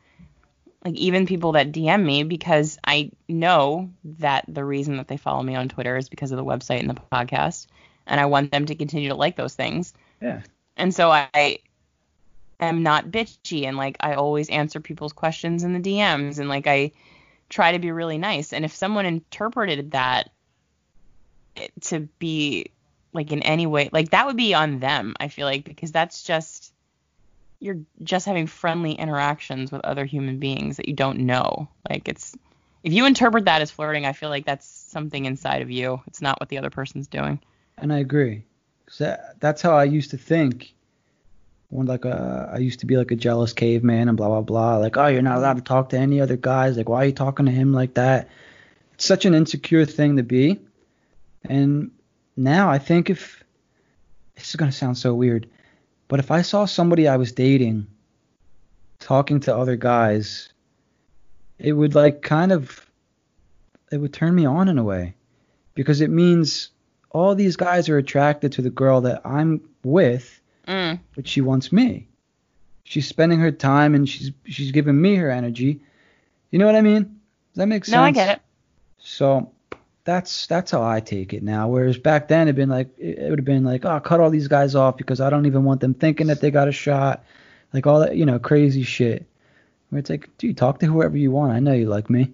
[0.85, 5.43] Like even people that DM me because I know that the reason that they follow
[5.43, 7.67] me on Twitter is because of the website and the podcast,
[8.07, 9.93] and I want them to continue to like those things.
[10.23, 10.43] yeah.
[10.77, 11.59] And so I
[12.61, 16.69] am not bitchy and like I always answer people's questions in the DMs and like
[16.69, 16.93] I
[17.49, 18.53] try to be really nice.
[18.53, 20.31] And if someone interpreted that
[21.83, 22.71] to be
[23.13, 26.23] like in any way, like that would be on them, I feel like, because that's
[26.23, 26.73] just
[27.61, 31.69] you're just having friendly interactions with other human beings that you don't know.
[31.89, 32.37] Like it's
[32.85, 36.01] if you interpret that as flirting, I feel like that's something inside of you.
[36.07, 37.41] It's not what the other person's doing.
[37.77, 38.45] And I agree.
[38.87, 40.73] 'Cause that, that's how I used to think.
[41.71, 44.77] When like uh, I used to be like a jealous caveman and blah blah blah.
[44.79, 46.79] Like, oh, you're not allowed to talk to any other guys.
[46.79, 48.29] Like, why are you talking to him like that?
[48.95, 50.61] It's such an insecure thing to be.
[51.45, 51.91] And
[52.39, 53.43] now I think if
[54.37, 55.49] this is gonna sound so weird,
[56.07, 57.87] but if I saw somebody I was dating
[59.01, 60.53] talking to other guys,
[61.59, 62.87] it would like kind of
[63.91, 65.15] it would turn me on in a way
[65.75, 66.71] because it means
[67.11, 71.01] all these guys are attracted to the girl that I'm with, Mm.
[71.15, 72.07] but she wants me.
[72.85, 75.81] She's spending her time and she's she's giving me her energy.
[76.51, 77.03] You know what I mean?
[77.03, 77.95] Does that make sense?
[77.95, 78.43] No, I get it.
[78.99, 79.51] So
[80.09, 81.69] that's that's how I take it now.
[81.69, 84.49] Whereas back then it'd been like it would have been like, oh, cut all these
[84.49, 87.25] guys off because I don't even want them thinking that they got a shot,
[87.75, 89.27] like all that you know crazy shit.
[89.91, 91.53] Where it's like, dude, talk to whoever you want.
[91.53, 92.33] I know you like me.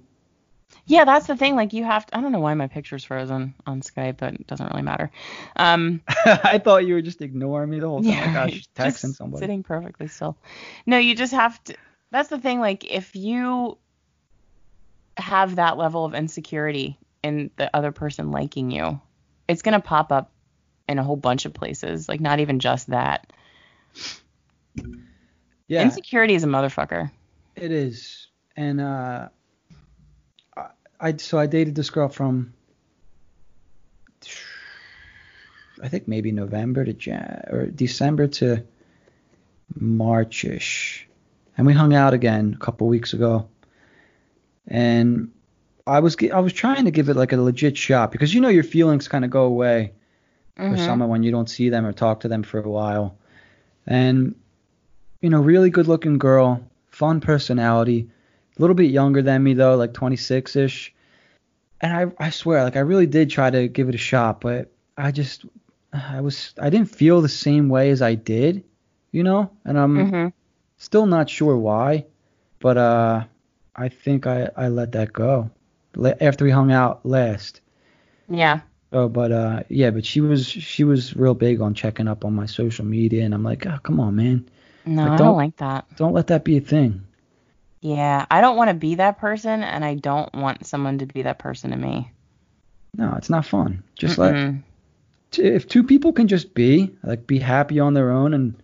[0.87, 1.57] Yeah, that's the thing.
[1.57, 4.47] Like you have to, I don't know why my picture's frozen on Skype, but it
[4.47, 5.11] doesn't really matter.
[5.57, 8.13] Um, I thought you were just ignoring me the whole time.
[8.13, 9.41] yeah, like, oh, she's texting somebody.
[9.41, 10.37] Sitting perfectly still.
[10.87, 11.75] No, you just have to.
[12.13, 12.61] That's the thing.
[12.61, 13.79] Like if you
[15.17, 19.01] have that level of insecurity in the other person liking you,
[19.49, 20.31] it's gonna pop up
[20.89, 22.09] in a whole bunch of places.
[22.09, 23.33] Like not even just that.
[25.67, 25.83] Yeah.
[25.83, 27.11] Insecurity is a motherfucker.
[27.57, 29.29] It is, and uh,
[30.57, 30.67] I,
[31.01, 32.53] I so I dated this girl from
[35.83, 38.65] I think maybe November to Jan or December to
[39.75, 41.07] Marchish,
[41.57, 43.49] and we hung out again a couple weeks ago,
[44.67, 45.31] and
[45.87, 48.49] I was I was trying to give it like a legit shot because you know
[48.49, 49.93] your feelings kind of go away
[50.57, 50.79] for Mhm.
[50.79, 53.17] someone when you don't see them or talk to them for a while.
[53.87, 54.35] And
[55.21, 56.61] you know, really good looking girl,
[56.91, 58.09] fun personality,
[58.57, 60.95] a little bit younger than me though, like 26 ish.
[61.81, 64.73] And I I swear, like I really did try to give it a shot, but
[64.97, 65.45] I just
[65.93, 68.65] I was I didn't feel the same way as I did,
[69.13, 70.33] you know, and I'm Mhm.
[70.79, 72.07] still not sure why,
[72.61, 73.25] but uh
[73.77, 75.51] I think I I let that go
[76.21, 77.61] after we hung out last.
[78.29, 78.61] Yeah.
[78.93, 82.35] Oh, but uh, yeah, but she was she was real big on checking up on
[82.35, 84.49] my social media, and I'm like, oh, come on, man,
[84.87, 85.87] No, Like, don't- don't like that.
[85.97, 87.03] don't let that be a thing.
[87.81, 91.23] Yeah, I don't want to be that person, and I don't want someone to be
[91.23, 92.11] that person to me.
[92.97, 93.83] No, it's not fun.
[93.97, 94.63] Just Mm-mm.
[95.33, 98.55] t- if two people can just be like be happy on their own and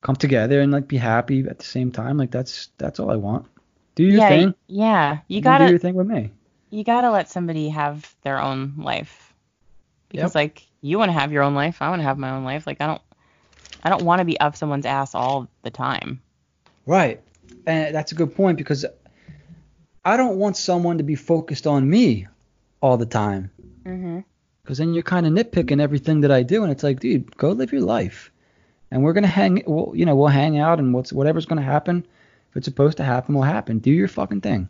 [0.00, 3.16] come together and like be happy at the same time, like that's that's all I
[3.16, 3.46] want.
[3.94, 4.54] Do your yeah, thing.
[4.66, 5.18] yeah.
[5.28, 6.32] You gotta do your thing with me.
[6.70, 9.32] You gotta let somebody have their own life
[10.08, 10.34] because Yep.
[10.34, 12.66] like you want to have your own life, I want to have my own life.
[12.66, 13.02] Like I don't
[13.82, 16.20] I don't want to be up someone's ass all the time.
[16.86, 17.20] Right.
[17.66, 18.84] And that's a good point because
[20.04, 22.26] I don't want someone to be focused on me
[22.80, 23.50] all the time.
[23.84, 24.20] Mm-hmm.
[24.62, 27.50] Because then you're kind of nitpicking everything that I do, and it's like, dude, go
[27.50, 28.30] live your life.
[28.92, 29.62] and we're gonna hang.
[29.66, 32.04] We'll, you know, we'll hang out, and what's whatever's gonna happen.
[32.50, 33.78] If it's supposed to happen, will happen.
[33.78, 34.68] Do your fucking thing.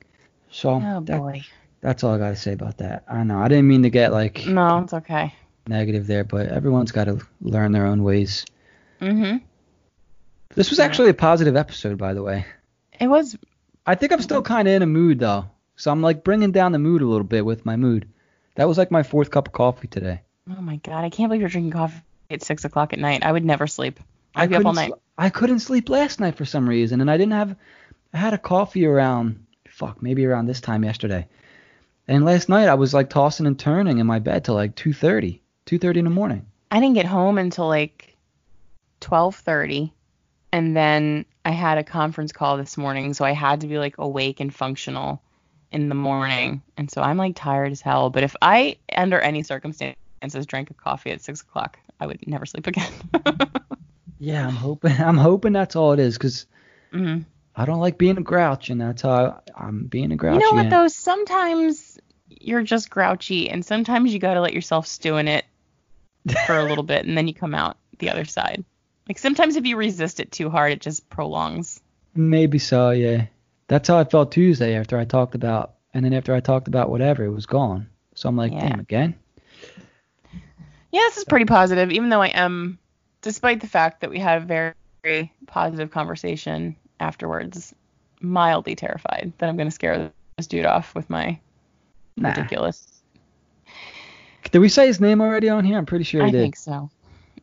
[0.51, 1.43] So Oh that- boy.
[1.81, 3.05] That's all I gotta say about that.
[3.09, 5.35] I know I didn't mean to get like No, it's okay.
[5.67, 8.45] negative there, but everyone's got to learn their own ways.
[9.01, 9.41] Mhm.
[10.55, 12.45] This was actually a positive episode, by the way.
[13.01, 13.37] It was.
[13.87, 16.73] I think I'm still kind of in a mood though, so I'm like bringing down
[16.73, 18.09] the mood a little bit with my mood.
[18.57, 20.21] That was like my fourth cup of coffee today.
[20.51, 21.05] Oh my god!
[21.05, 22.01] I can't believe you're drinking coffee
[22.31, 23.23] at six o'clock at night.
[23.25, 24.01] I would never sleep.
[24.35, 24.89] I I'd be up all night.
[24.91, 27.57] sl- I couldn't sleep last night for some reason, and I didn't have.
[28.13, 31.27] I had a coffee around fuck maybe around this time yesterday,
[32.11, 35.41] and last night I was like tossing and turning in my bed till like 2:30,
[35.67, 36.47] 2:30 in the morning.
[36.71, 38.17] I didn't get home until like
[39.01, 39.95] twelve thirty,
[40.53, 43.97] and then I had a conference call this morning, so I had to be like
[43.99, 45.23] awake and functional
[45.73, 48.11] in the morning, and so I'm like tired as hell.
[48.11, 49.95] But if I, under any circumstances,
[50.47, 52.93] drank a coffee at six o'clock, I would never sleep again.
[54.23, 54.93] Yeah, I'm hoping.
[55.01, 56.45] I'm hoping that's all it is, cause
[56.93, 57.25] Mhm.
[57.57, 60.35] I don't like being a grouch, and that's how I, I'm being a grouch.
[60.35, 60.89] You know what though?
[60.89, 61.90] Sometimes
[62.41, 65.45] you're just grouchy, and sometimes you gotta let yourself stew in it
[66.47, 68.65] for a little bit, and then you come out the other side.
[69.09, 71.81] Like sometimes if you resist it too hard, it just prolongs.
[72.15, 73.27] Maybe so, yeah.
[73.69, 76.91] That's how I felt Tuesday after I talked about, and then after I talked about
[76.91, 77.89] whatever, it was gone.
[78.15, 78.69] So I'm like, Yeah.
[78.69, 79.15] damn, again.
[80.93, 82.79] Yeah, this is pretty positive, even though I am,
[83.23, 84.73] despite the fact that we had a very,
[85.05, 87.75] very positive conversation afterwards,
[88.21, 91.39] mildly terrified that I'm gonna scare this dude off with my
[92.21, 92.29] Nah.
[92.31, 92.87] ridiculous.
[94.51, 95.79] Did we say his name already on here?
[95.79, 96.43] I'm pretty sure he I did.
[96.43, 96.91] think so.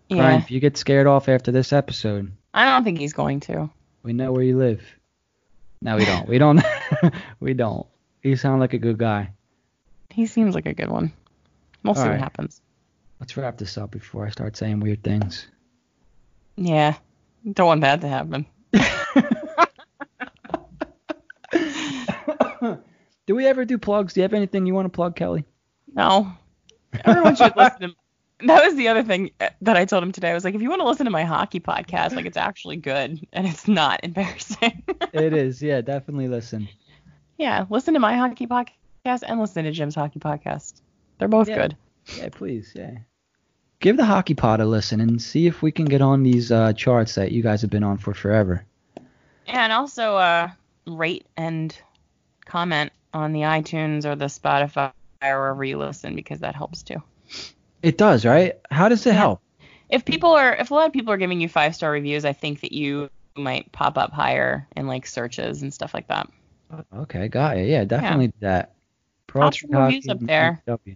[0.10, 3.40] Brian, Yeah, if you get scared off after this episode, I don't think he's going
[3.42, 3.70] to.
[4.04, 4.82] we know where you live.
[5.82, 6.28] No, we don't.
[6.28, 6.62] We don't.
[7.40, 7.86] we don't.
[8.24, 9.32] You sound like a good guy.
[10.10, 11.12] He seems like a good one.
[11.84, 12.62] We'll see All what happens.
[13.20, 15.48] Let's wrap this up before I start saying weird things.
[16.56, 16.96] Yeah,
[17.54, 18.46] don't want that to happen.
[23.28, 24.14] do we ever do plugs?
[24.14, 25.46] Do you have anything you want to plug, Kelly?
[25.94, 26.32] No.
[27.06, 27.96] Everyone should listen to.
[28.46, 30.30] That was the other thing that I told him today.
[30.32, 32.78] I was like, if you want to listen to my hockey podcast, like it's actually
[32.78, 34.84] good and it's not embarrassing.
[35.14, 35.62] it is.
[35.62, 36.68] Yeah, definitely listen.
[37.38, 40.82] yeah, listen to my hockey podcast and listen to Jim's hockey podcast.
[41.18, 41.56] They're both Yeah.
[41.56, 41.78] good.
[42.16, 42.74] Yeah, please.
[42.76, 42.98] Yeah.
[43.80, 46.74] Give the Hockey Pod a listen and see if we can get on these uh,
[46.74, 48.66] charts that you guys have been on for forever.
[49.46, 50.50] Yeah, and also uh,
[50.88, 51.76] rate and
[52.46, 54.92] comment on the iTunes or the Spotify
[55.24, 57.02] or wherever you listen because that helps too.
[57.82, 58.56] It does, right?
[58.72, 59.20] How does it Yeah.
[59.20, 59.42] help?
[59.90, 62.34] If people are, if a lot of people are giving you five star reviews, I
[62.34, 66.30] think that you might pop up higher in like searches and stuff like that.
[66.94, 67.70] Okay, got it.
[67.70, 68.74] Yeah, definitely do that.
[69.28, 70.62] Pro Pop reviews up there.
[70.66, 70.96] W.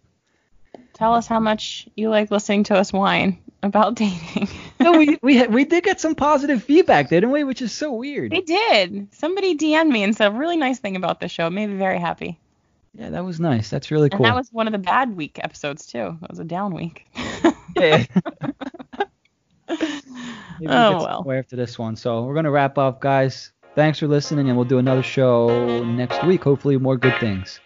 [1.02, 4.48] Tell us how much you like listening to us whine about dating.
[4.80, 7.44] no, we we we did get some positive feedback, didn't we?
[7.44, 8.32] Which is so weird.
[8.32, 9.08] they did.
[9.12, 11.48] Somebody DM'd me and said a really nice thing about the show.
[11.48, 12.40] It made me very happy.
[12.94, 13.68] Yeah, that was nice.
[13.68, 14.18] That's really cool.
[14.18, 16.20] And that was one of the bad week episodes too.
[16.22, 17.08] That was a down week.
[17.76, 18.06] yeah.
[19.68, 19.80] Maybe
[20.60, 21.32] we Oh, get well.
[21.32, 21.96] after this one.
[21.96, 23.52] So we're gonna wrap up, guys.
[23.74, 26.44] Thanks for listening, and we'll do another show next week.
[26.44, 27.60] Hopefully, more good things.